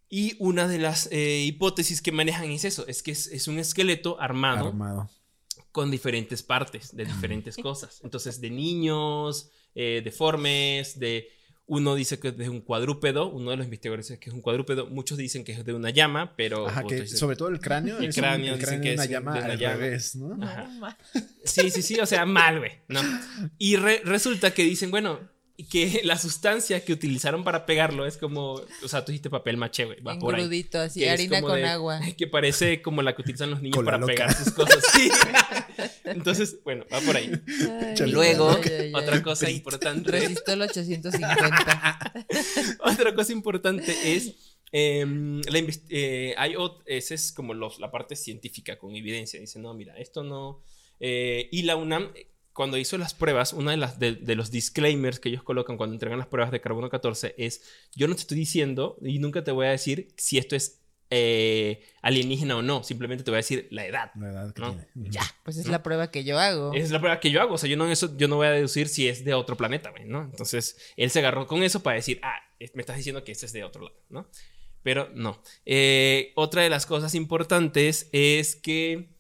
[0.09, 3.57] Y una de las eh, hipótesis que manejan es eso, es que es, es un
[3.57, 5.09] esqueleto armado Armado.
[5.73, 7.99] Con diferentes partes de diferentes cosas.
[8.03, 11.27] Entonces, de niños, eh, deformes, de...
[11.65, 14.41] Uno dice que es de un cuadrúpedo, uno de los investigadores dice que es un
[14.41, 16.67] cuadrúpedo, muchos dicen que es de una llama, pero...
[16.67, 17.97] Ajá, que dicen- sobre todo el cráneo.
[17.99, 19.75] El es un- cráneo el dicen cráneo que es una llama de una al llama.
[19.77, 20.35] revés, ¿no?
[20.35, 20.97] No, Ajá.
[21.45, 22.99] Sí, sí, sí, o sea, mal, güey, ¿no?
[23.57, 25.19] Y re- resulta que dicen, bueno,
[25.69, 29.85] que la sustancia que utilizaron para pegarlo es como, o sea, tú dijiste papel maché,
[29.85, 30.67] güey, va por ahí.
[30.73, 31.99] Así, que harina con de- agua.
[32.17, 34.13] Que parece como la que utilizan los niños Con la para loca.
[34.13, 34.83] pegar sus cosas.
[34.93, 35.09] Sí.
[36.05, 37.31] Entonces, bueno, va por ahí.
[37.97, 38.11] Ay.
[38.11, 38.93] Luego, ay, ay, ay.
[38.93, 40.11] otra cosa importante.
[40.11, 42.13] Resistol 850.
[42.83, 44.33] Otra cosa importante es.
[44.71, 49.39] em, la eh, hay ot- esa es como los, la parte científica con evidencia.
[49.39, 50.63] Dice, no, mira, esto no.
[50.99, 52.11] eh, y la UNAM,
[52.53, 55.95] cuando hizo las pruebas, una de, las, de, de los disclaimers que ellos colocan cuando
[55.95, 57.63] entregan las pruebas de carbono 14 es:
[57.95, 60.83] Yo no te estoy diciendo y nunca te voy a decir si esto es
[61.15, 62.83] eh, alienígena o no.
[62.83, 64.11] Simplemente te voy a decir la edad.
[64.15, 64.69] La edad que ¿no?
[64.71, 64.87] tiene.
[65.11, 65.21] Ya.
[65.43, 66.73] Pues es la prueba que yo hago.
[66.73, 67.53] Esa es la prueba que yo hago.
[67.53, 69.93] O sea, yo no, eso, yo no voy a deducir si es de otro planeta,
[70.07, 70.23] ¿no?
[70.23, 72.39] Entonces, él se agarró con eso para decir, ah,
[72.73, 74.27] me estás diciendo que ese es de otro lado, ¿no?
[74.81, 75.41] Pero no.
[75.65, 79.12] Eh, otra de las cosas importantes es que...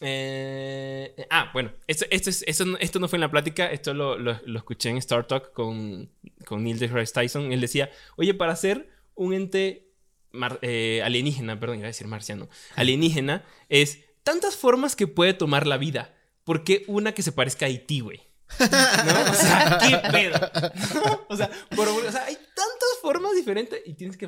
[0.00, 4.18] eh, ah, bueno, esto, esto, es- esto, esto no fue en la plática, esto lo,
[4.18, 6.10] lo- lo escuché en Star Talk con,
[6.46, 7.52] con Neil deGrasse Tyson.
[7.52, 9.90] Él decía, oye, para ser un ente
[10.30, 15.66] mar- eh, alienígena, perdón, iba a decir marciano, alienígena, es tantas formas que puede tomar
[15.66, 16.14] la vida.
[16.44, 18.20] ¿Por qué una que se parezca a Haití, güey?
[18.60, 19.30] ¿No?
[19.30, 20.38] O sea, ¿qué pedo?
[21.28, 24.26] O, sea, por- o sea, hay tantas formas diferentes y tienes que,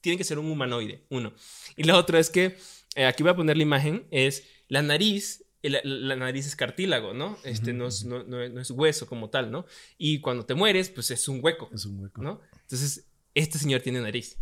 [0.00, 1.32] tiene que ser un humanoide, uno.
[1.76, 2.56] Y la otra es que,
[2.96, 7.12] eh, aquí voy a poner la imagen, es la nariz, la, la nariz es cartílago,
[7.12, 7.36] ¿no?
[7.44, 9.66] Este no, es, no, no es- no es hueso como tal, ¿no?
[9.98, 12.22] Y cuando te mueres, pues es un hueco, Es un hueco.
[12.22, 12.40] ¿no?
[12.62, 13.04] Entonces,
[13.34, 14.38] este señor tiene nariz.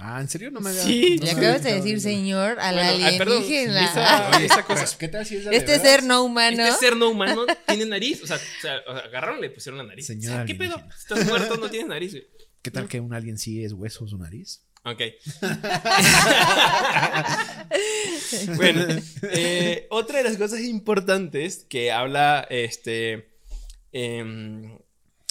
[0.00, 0.50] Ah, ¿en serio?
[0.52, 0.82] No me había.
[0.82, 1.16] Sí.
[1.18, 3.84] no Le acabas de decir, señor, al Bueno, ah, perdón, alienígena.
[3.84, 6.62] esa- Oye, esa cosa- ¿Qué tal si es Este ser no humano.
[6.64, 8.22] Este ser no humano tiene nariz.
[8.22, 8.76] O sea, o sea,
[9.06, 10.06] agarraron y le pusieron la nariz.
[10.06, 10.80] Señor O sea, ¿Qué pedo?
[10.96, 12.12] Estás muerto, no tienes nariz.
[12.12, 12.26] güey.
[12.62, 14.62] ¿Qué tal que un alien sí es hueso su nariz?
[14.84, 15.00] Ok.
[18.56, 18.86] bueno,
[19.32, 23.28] eh, otra de las cosas importantes que habla este,
[23.92, 24.78] em,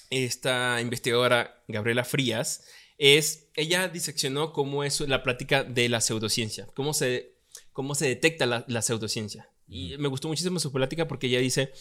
[0.09, 2.65] esta investigadora Gabriela Frías
[2.97, 7.35] es, ella diseccionó cómo es la plática de la pseudociencia, cómo se,
[7.73, 9.49] cómo se detecta la, la pseudociencia.
[9.67, 11.73] Y me gustó muchísimo su plática porque ella dice,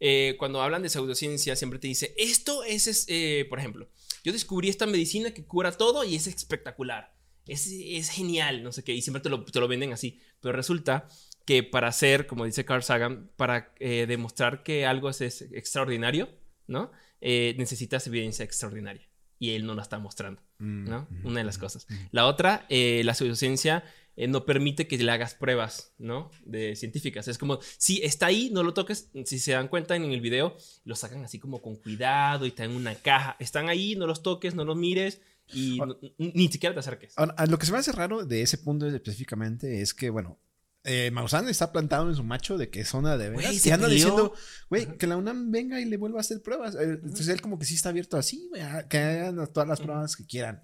[0.00, 3.88] eh, cuando hablan de pseudociencia, siempre te dice, esto es, es, eh, por ejemplo,
[4.28, 7.14] yo descubrí esta medicina que cura todo y es espectacular.
[7.46, 10.20] Es, es genial, no sé qué, y siempre te lo, te lo venden así.
[10.42, 11.08] Pero resulta
[11.46, 16.28] que para hacer, como dice Carl Sagan, para eh, demostrar que algo es, es extraordinario,
[16.66, 16.92] ¿no?
[17.22, 19.08] Eh, necesitas evidencia extraordinaria.
[19.38, 21.08] Y él no la está mostrando, ¿no?
[21.24, 21.86] Una de las cosas.
[22.10, 23.82] La otra, eh, la pseudociencia
[24.18, 26.30] eh, no permite que le hagas pruebas, ¿no?
[26.44, 27.28] De científicas.
[27.28, 29.08] Es como, si está ahí, no lo toques.
[29.24, 32.70] Si se dan cuenta en el video, lo sacan así como con cuidado y están
[32.72, 33.36] en una caja.
[33.38, 35.20] Están ahí, no los toques, no los mires
[35.54, 37.12] y no- ni siquiera te acerques.
[37.16, 40.38] Ahora, a lo que se me hace raro de ese punto específicamente es que, bueno,
[40.84, 43.70] eh, Maussan está plantado en su macho de que es zona de veras Güey, y
[43.70, 43.94] anda peleó.
[43.94, 44.34] diciendo,
[44.70, 46.74] güey, que la UNAM venga y le vuelva a hacer pruebas.
[46.76, 50.16] Eh, Entonces él como que sí está abierto así, a que hagan todas las pruebas
[50.16, 50.62] que quieran.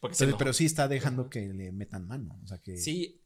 [0.00, 0.38] Porque enojó.
[0.38, 2.40] pero sí está dejando que le metan mano.
[2.42, 2.76] O sea que.
[2.76, 3.20] Sí,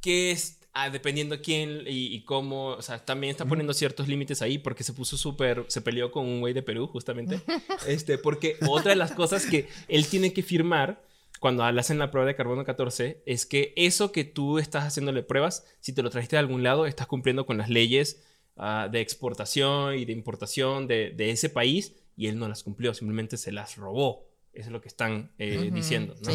[0.00, 4.42] que es ah, dependiendo quién y, y cómo, o sea, también está poniendo ciertos límites
[4.42, 7.40] ahí porque se puso súper, se peleó con un güey de Perú justamente,
[7.88, 11.02] este, porque otra de las cosas que él tiene que firmar
[11.40, 15.22] cuando le hacen la prueba de carbono 14 es que eso que tú estás haciéndole
[15.22, 18.22] pruebas, si te lo trajiste de algún lado, estás cumpliendo con las leyes
[18.56, 22.94] ah, de exportación y de importación de, de, ese país y él no las cumplió,
[22.94, 24.26] simplemente se las robó.
[24.56, 26.14] Eso es lo que están eh, diciendo.
[26.22, 26.32] ¿no?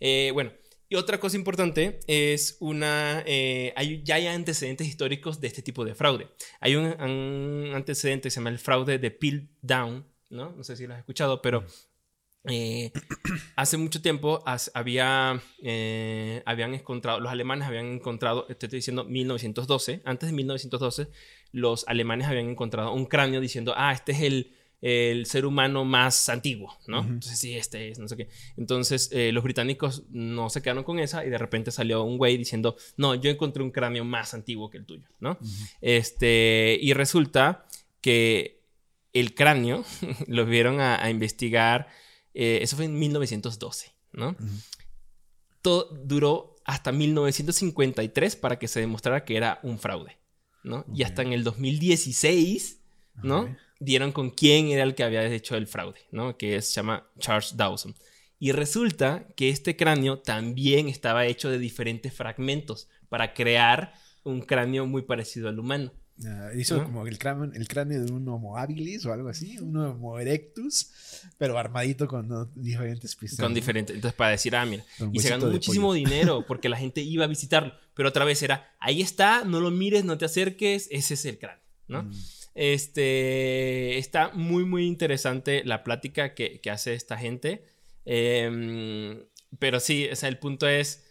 [0.00, 0.52] Eh, bueno,
[0.88, 5.84] y otra cosa importante es una, eh, hay, ya hay antecedentes históricos de este tipo
[5.84, 6.28] de fraude.
[6.60, 10.52] Hay un, un, antecedente que se llama el fraude de Peel Down, ¿no?
[10.52, 11.64] No sé si lo has escuchado, pero
[12.44, 12.90] eh,
[13.56, 14.42] hace mucho tiempo
[14.74, 21.08] había, eh, habían encontrado, los alemanes habían encontrado, estoy diciendo 1912, antes de 1912,
[21.52, 26.28] los alemanes habían encontrado un cráneo diciendo, ah, este es el, el ser humano más
[26.28, 27.00] antiguo, ¿no?
[27.00, 28.28] Entonces, sí, este es, no sé qué.
[28.56, 32.36] Entonces, eh, los británicos no se quedaron con esa y de repente salió un güey
[32.36, 35.38] diciendo, no, yo encontré un cráneo más antiguo que el tuyo, ¿no?
[35.80, 37.66] Este, y resulta
[38.00, 38.60] que
[39.12, 39.84] el cráneo
[40.26, 41.88] lo vieron a, a investigar
[42.34, 44.36] eh, eso fue en 1912, ¿no?
[45.62, 50.18] Todo duró hasta 1953 para que se demostrara que era un fraude,
[50.62, 50.84] ¿no?
[50.94, 52.80] Y hasta en el 2016,
[53.22, 53.54] ¿no?
[53.80, 56.36] Dieron con quién era el que había hecho el fraude, ¿no?
[56.36, 57.94] Que se llama Charles Dawson.
[58.38, 64.86] Y resulta que este cráneo también estaba hecho de diferentes fragmentos para crear un cráneo
[64.86, 65.92] muy parecido al humano.
[66.22, 69.74] Uh, hizo como el cráneo, el cráneo de un Homo habilis o algo así, un
[69.76, 70.90] Homo erectus,
[71.38, 72.44] pero armadito con ¿no?
[72.54, 73.46] diferentes pistolas.
[73.46, 73.94] Con diferentes.
[73.94, 74.84] Entonces, para decir, ah, mira.
[75.12, 77.72] Y se ganó muchísimo dinero porque la gente iba a visitarlo.
[77.94, 81.38] Pero otra vez era, ahí está, no lo mires, no te acerques, ese es el
[81.38, 82.02] cráneo, ¿no?
[82.04, 82.12] Mm.
[82.54, 83.98] Este.
[83.98, 87.64] Está muy, muy interesante la plática que, que hace esta gente.
[88.06, 89.26] Eh,
[89.58, 91.10] pero sí, o sea, el punto es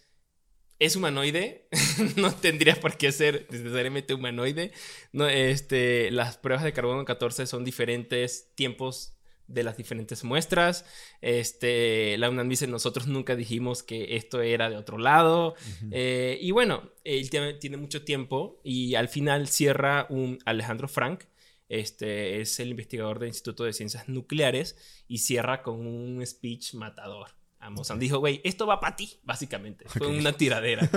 [0.80, 1.68] es humanoide,
[2.16, 4.72] no tendría por qué ser necesariamente humanoide.
[5.12, 9.14] No, este, las pruebas de carbono 14 son diferentes tiempos
[9.46, 10.86] de las diferentes muestras.
[11.20, 15.54] Este, la UNAM dice, nosotros nunca dijimos que esto era de otro lado.
[15.90, 21.24] eh, y bueno, él tiene, tiene, mucho tiempo y al final cierra un Alejandro Frank.
[21.70, 27.28] Este es el investigador del Instituto de Ciencias Nucleares y cierra con un speech matador.
[27.60, 29.84] Amazon dijo, güey, esto va para ti, básicamente.
[29.88, 30.90] Fue una tiradera.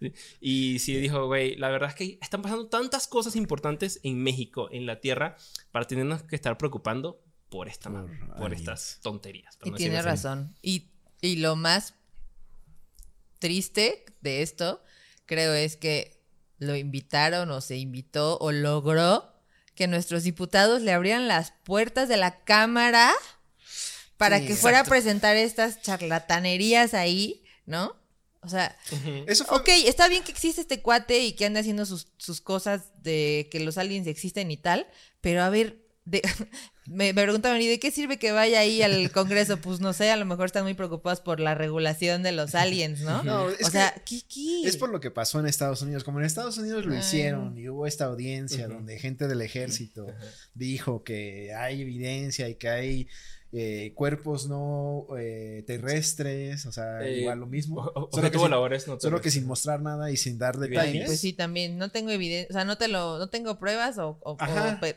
[0.40, 4.68] y sí dijo, güey, la verdad es que están pasando tantas cosas importantes en México,
[4.72, 5.36] en la Tierra,
[5.70, 9.56] para tenernos que estar preocupando por, esta, por, por estas tonterías.
[9.62, 10.56] Y no tiene razón.
[10.62, 10.90] Y,
[11.20, 11.94] y lo más
[13.38, 14.82] triste de esto,
[15.26, 16.24] creo, es que
[16.58, 19.37] lo invitaron o se invitó o logró
[19.78, 23.14] que nuestros diputados le abrieran las puertas de la Cámara
[24.16, 27.94] para sí, que fuera a presentar estas charlatanerías ahí, ¿no?
[28.42, 29.24] O sea, uh -huh.
[29.28, 29.58] Eso fue...
[29.58, 33.48] ok, está bien que existe este cuate y que ande haciendo sus, sus cosas de
[33.52, 34.88] que los aliens existen y tal,
[35.20, 36.22] pero a ver, de,
[36.88, 39.58] me, me preguntaban, ¿y de qué sirve que vaya ahí al Congreso?
[39.58, 43.00] Pues no sé, a lo mejor están muy preocupados por la regulación de los aliens,
[43.00, 43.22] ¿no?
[43.22, 44.62] no o sea, ¿qué, ¿qué?
[44.64, 46.04] Es por lo que pasó en Estados Unidos.
[46.04, 47.00] Como en Estados Unidos lo Ay.
[47.00, 48.74] hicieron y hubo esta audiencia uh -huh.
[48.74, 50.48] donde gente del ejército uh -huh.
[50.54, 53.08] dijo que hay evidencia y que hay
[53.50, 57.80] eh, cuerpos no eh, terrestres, o sea, eh, igual lo mismo.
[57.94, 61.06] O, solo, que sin, no solo que sin mostrar nada y sin dar detalles.
[61.06, 64.18] Pues sí, también, no tengo evidencia, o sea, no te lo, no tengo pruebas o,
[64.22, 64.36] o, o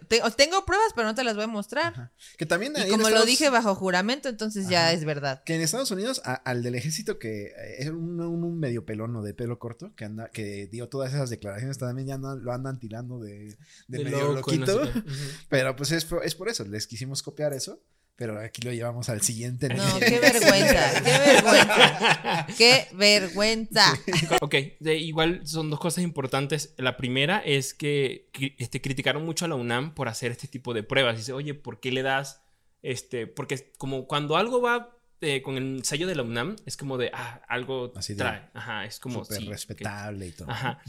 [0.08, 1.94] te, tengo pruebas, pero no te las voy a mostrar.
[1.94, 2.12] Ajá.
[2.38, 3.20] Que también y como Estados...
[3.20, 4.72] lo dije bajo juramento, entonces Ajá.
[4.72, 5.44] ya es verdad.
[5.46, 9.24] Que en Estados Unidos, a, al del ejército que es un, un, un, medio pelón
[9.24, 12.80] de pelo corto, que anda, que dio todas esas declaraciones, también ya no, lo andan
[12.80, 13.56] tirando de,
[13.88, 14.80] de, de medio loco, loquito.
[14.80, 15.00] No sé.
[15.00, 15.46] uh -huh.
[15.48, 17.82] Pero pues es, es por eso, les quisimos copiar eso
[18.16, 19.88] pero aquí lo llevamos al siguiente nivel.
[19.88, 22.48] No, qué vergüenza, qué vergüenza.
[22.58, 24.00] qué vergüenza.
[24.42, 26.74] Ok, de, igual son dos cosas importantes.
[26.78, 30.84] La primera es que este, criticaron mucho a la UNAM por hacer este tipo de
[30.84, 31.18] pruebas.
[31.18, 32.42] Dice, oye, ¿por qué le das?
[32.82, 36.98] Este, porque como cuando algo va eh, con el sello de la UNAM, es como
[36.98, 38.50] de, ah, algo Así trae.
[38.54, 39.24] Ajá, es como...
[39.24, 40.50] Súper sí, respetable que, y todo.
[40.50, 40.82] Ajá.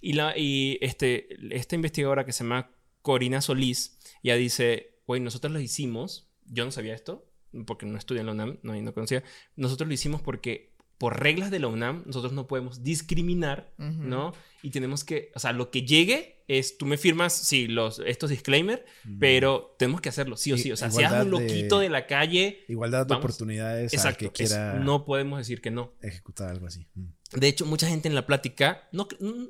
[0.00, 2.70] Y, la, y este, esta investigadora que se llama
[3.02, 7.26] Corina Solís, ya dice, güey, nosotros lo hicimos yo no sabía esto,
[7.66, 9.22] porque no estudié en la UNAM, no, no conocía.
[9.56, 13.96] Nosotros lo hicimos porque por reglas de la UNAM nosotros no podemos discriminar, uh -huh.
[13.96, 14.34] ¿no?
[14.62, 18.30] Y tenemos que, o sea, lo que llegue es, tú me firmas, sí, los, estos
[18.30, 19.16] disclaimer, uh -huh.
[19.20, 20.72] pero tenemos que hacerlo, sí o sí.
[20.72, 22.64] O sea, Igualdad si un loquito de, de, la calle...
[22.68, 24.76] Igualdad de vamos, oportunidades exacto, que quiera...
[24.76, 25.92] Es, no podemos decir que no.
[26.02, 26.88] Ejecutar algo así.
[26.94, 27.06] Mm.
[27.32, 29.06] De hecho, mucha gente en la plática no,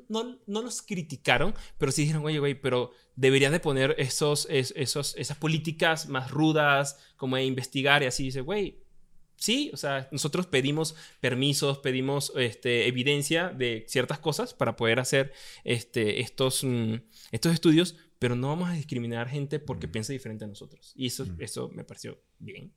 [0.09, 5.15] no, no los criticaron, pero sí dijeron, oye, güey, pero deberías de poner esos, esos,
[5.15, 8.23] esas políticas más rudas, como de investigar y así.
[8.23, 8.83] Dice, güey,
[9.37, 15.31] sí, o sea, nosotros pedimos permisos, pedimos este, evidencia de ciertas cosas para poder hacer
[15.63, 16.95] este, estos, mm,
[17.31, 19.91] estos estudios, pero no vamos a discriminar gente porque mm.
[19.91, 20.91] piensa diferente a nosotros.
[20.95, 21.41] Y eso, mm.
[21.41, 22.73] eso me pareció bien.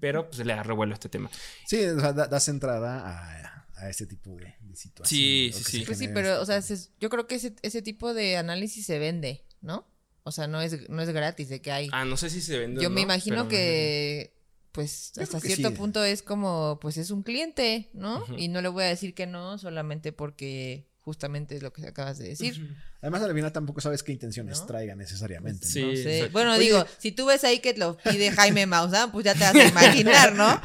[0.00, 1.30] pero pues le da revuelo a este tema.
[1.66, 5.08] Sí, o sea, das entrada a, a, este tipo de, de situaciones.
[5.08, 5.84] Sí, sí, sí.
[5.84, 6.60] Pues sí, pero, o sea,
[7.00, 9.86] yo creo que ese, ese tipo de análisis se vende, ¿no?
[10.24, 11.88] O sea, no es, no es gratis de que hay.
[11.92, 12.82] Ah, no sé si se vende.
[12.82, 14.34] Yo me imagino que,
[14.70, 18.24] pues, hasta cierto punto es como, pues es un cliente, ¿no?
[18.36, 22.18] Y no le voy a decir que no solamente porque justamente es lo que acabas
[22.18, 22.76] de decir.
[23.00, 25.66] Además, al final tampoco sabes qué intenciones traiga necesariamente.
[25.66, 26.28] Sí, no sé.
[26.32, 29.54] Bueno, digo, si tú ves ahí que lo pide Jaime Maussan, pues ya te vas
[29.54, 30.60] a imaginar, ¿no?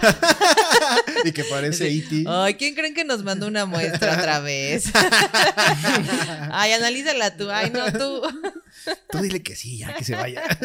[1.23, 2.25] y que parece E.T.
[2.27, 4.85] Ay, ¿quién creen que nos mandó una muestra otra vez?
[6.51, 7.49] Ay, analízala tú.
[7.49, 8.21] Ay, no, tú.
[9.09, 10.43] tú dile que sí, ya que se vaya.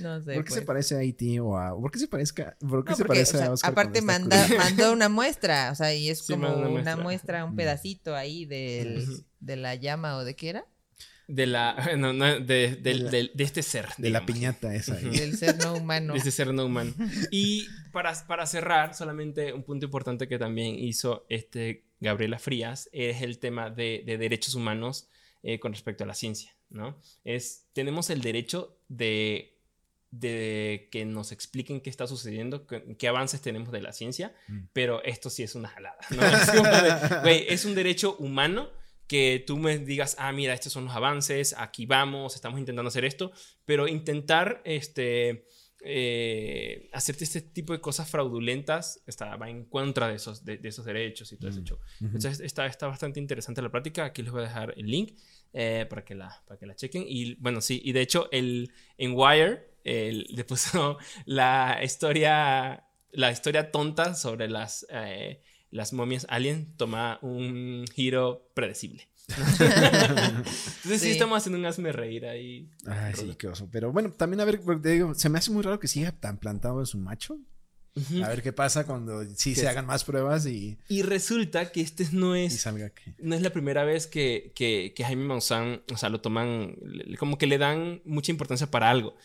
[0.00, 0.34] No sé.
[0.34, 0.66] ¿Por qué se pues.
[0.66, 1.40] parece a E.T.
[1.40, 1.78] o a.?
[1.78, 2.56] ¿Por qué se parezca?
[2.60, 5.70] ¿Por qué se parece a Oscar Aparte, manda, mandó una muestra.
[5.72, 7.44] O sea, y es como una muestra.
[7.44, 7.56] un mm.
[7.56, 9.06] pedacito ahí del,
[9.40, 10.66] de la llama o de qué era.
[11.28, 11.96] De la.
[11.96, 13.88] No, no, de, de, de, este ser.
[13.98, 14.94] De la piñata esa.
[14.94, 15.10] Ahí.
[15.10, 16.12] Del ser no humano.
[16.12, 16.94] De este ser no humano.
[17.30, 23.22] Y para, para cerrar, solamente un punto importante que también hizo este Gabriela Frías es
[23.22, 25.08] el tema de, derechos humanos
[25.42, 26.54] eh, con respecto a la ciencia.
[26.68, 27.00] ¿no?
[27.24, 29.55] Es, tenemos el derecho de
[30.20, 34.58] de que nos expliquen qué está sucediendo, qué, avances tenemos de la ciencia, mm.
[34.72, 35.98] pero esto sí es una jalada.
[37.26, 38.70] Es, un derecho humano
[39.06, 43.04] que tú me digas, ah, mira, estos son los avances, aquí vamos, estamos intentando hacer
[43.04, 43.32] esto,
[43.64, 45.46] pero intentar este,
[45.82, 50.84] eh, hacerte este tipo de cosas fraudulentas está, va en contra de esos, de, esos
[50.84, 51.78] derechos y todo ese hecho.
[52.00, 52.06] Mm.
[52.06, 55.12] Entonces está, está bastante interesante la práctica, aquí les voy a dejar el link.
[55.58, 57.04] Eh, para, que la, para que la chequen.
[57.08, 63.70] Y bueno, sí, y de hecho el, en Wire le puso la historia, la historia
[63.70, 69.08] tonta sobre las, eh, las momias alien toma un giro predecible.
[69.28, 71.10] Entonces sí.
[71.10, 72.70] estamos haciendo un hazme reír ahí.
[72.86, 73.68] Ay, sí, qué oso.
[73.70, 76.38] Pero bueno, también a ver, te digo, se me hace muy raro que siga tan
[76.38, 77.38] plantado en su macho.
[78.22, 80.76] A ver qué pasa cuando sí se hagan más pruebas y...
[80.86, 82.66] Y resulta que este no es...
[83.18, 86.76] No es la primera vez que, que, que Jaime Maussan, o sea, lo toman,
[87.18, 89.16] como que le dan mucha importancia para algo.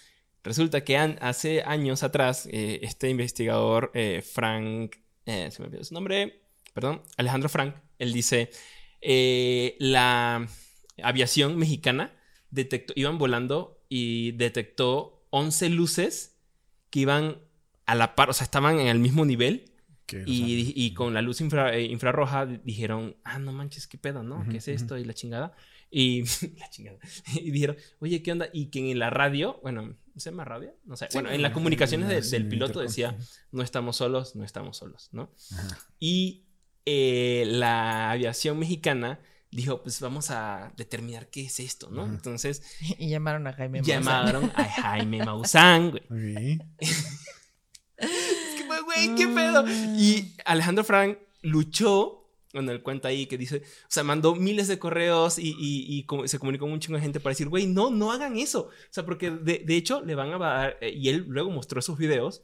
[0.43, 5.93] Resulta que hace años atrás, eh, este investigador, eh, Frank, eh, se me olvidó su
[5.93, 6.41] nombre,
[6.73, 8.49] perdón, Alejandro Frank, él dice,
[9.79, 10.47] la
[11.03, 12.15] aviación mexicana
[12.49, 16.39] detectó, iban volando y detectó 11 luces
[16.89, 17.37] que iban
[17.85, 19.70] a la par, o sea, estaban en el mismo nivel.
[20.25, 24.45] Y, y, con la luz infrarroja dijeron, ah, no manches, qué pedo, ¿no?
[24.49, 24.97] ¿Qué es esto?
[24.97, 25.53] Y la chingada.
[25.89, 26.23] Y
[26.59, 26.99] la chingada.
[27.33, 28.49] Y dijeron, oye, ¿qué onda?
[28.53, 30.75] Y que en la radio, bueno, ¿se llama radio?
[30.85, 31.07] No sé.
[31.13, 33.17] bueno, en las comunicaciones del piloto decía,
[33.51, 35.33] no estamos solos, no estamos solos, ¿no?
[35.99, 36.45] Y
[36.85, 39.19] eh, la aviación mexicana
[39.51, 42.05] dijo, pues vamos a determinar qué es esto, ¿no?
[42.05, 42.63] Entonces...
[42.97, 44.03] Y llamaron a Jaime Maussan.
[44.03, 46.03] Llamaron a Jaime Maussan, güey.
[46.07, 46.59] que,
[49.09, 49.65] qué pedo.
[49.67, 52.21] Y Alejandro Frank luchó
[52.53, 56.39] bueno, él cuenta ahí que dice, o sea, mandó miles de correos y, y, se
[56.39, 58.63] comunicó con un chingo de gente para decir, güey, no, no hagan eso.
[58.63, 61.79] O sea, porque de, de hecho le van a dar, eh, y él luego mostró
[61.79, 62.43] esos videos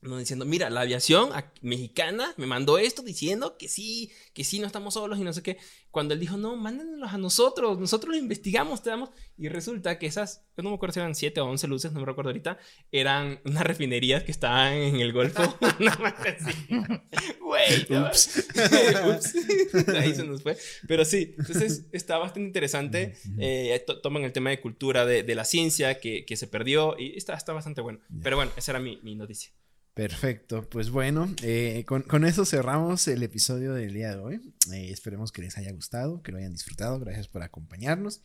[0.00, 1.30] diciendo, mira, la aviación
[1.60, 5.42] mexicana me mandó esto diciendo que sí, que sí, no estamos solos y no sé
[5.42, 5.58] qué.
[5.90, 9.10] Cuando él dijo, no, mándenlos a nosotros, nosotros lo investigamos, te damos.
[9.36, 12.00] Y resulta que esas, yo no me acuerdo si eran 7 o 11 luces, no
[12.00, 12.58] me recuerdo ahorita,
[12.92, 15.42] eran unas refinerías que estaban en el Golfo.
[17.40, 18.46] Güey, ups.
[19.06, 19.88] ups.
[19.88, 20.56] Ahí se nos fue.
[20.86, 23.14] Pero sí, entonces está bastante interesante.
[23.38, 27.16] Eh, toman el tema de cultura de, de la ciencia que, que, se perdió y
[27.16, 28.00] está, está bastante bueno.
[28.22, 29.50] Pero bueno, esa era mi, mi noticia.
[29.98, 34.40] Perfecto, pues bueno, eh, con, eso cerramos el episodio del día de hoy.
[34.72, 37.00] Eh, esperemos que les haya gustado, que lo hayan disfrutado.
[37.00, 38.20] Gracias por acompañarnos.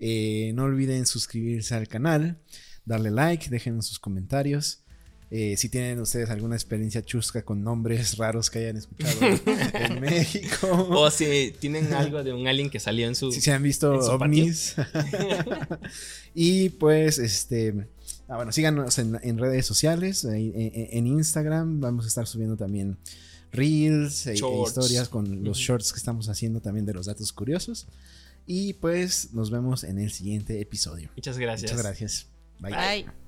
[0.00, 2.40] Eh, no olviden suscribirse al canal,
[2.84, 4.82] darle like, dejen sus comentarios.
[5.30, 9.20] si tienen ustedes alguna experiencia chusca con nombres raros que hayan escuchado
[9.74, 10.88] en México.
[10.90, 13.30] O si tienen algo de un alien que salió en su.
[13.30, 14.74] Si se han visto ovnis.
[16.34, 17.86] y pues, este
[18.28, 21.80] Ah, bueno, síganos en, redes sociales, en, Instagram.
[21.80, 22.96] Vamos a estar subiendo también
[23.52, 27.86] reels e, e historias con los shorts que estamos haciendo también de los datos curiosos.
[28.46, 31.10] Y pues nos vemos en el siguiente episodio.
[31.16, 31.72] Muchas gracias.
[31.72, 32.26] Muchas gracias.
[32.60, 33.25] Bye.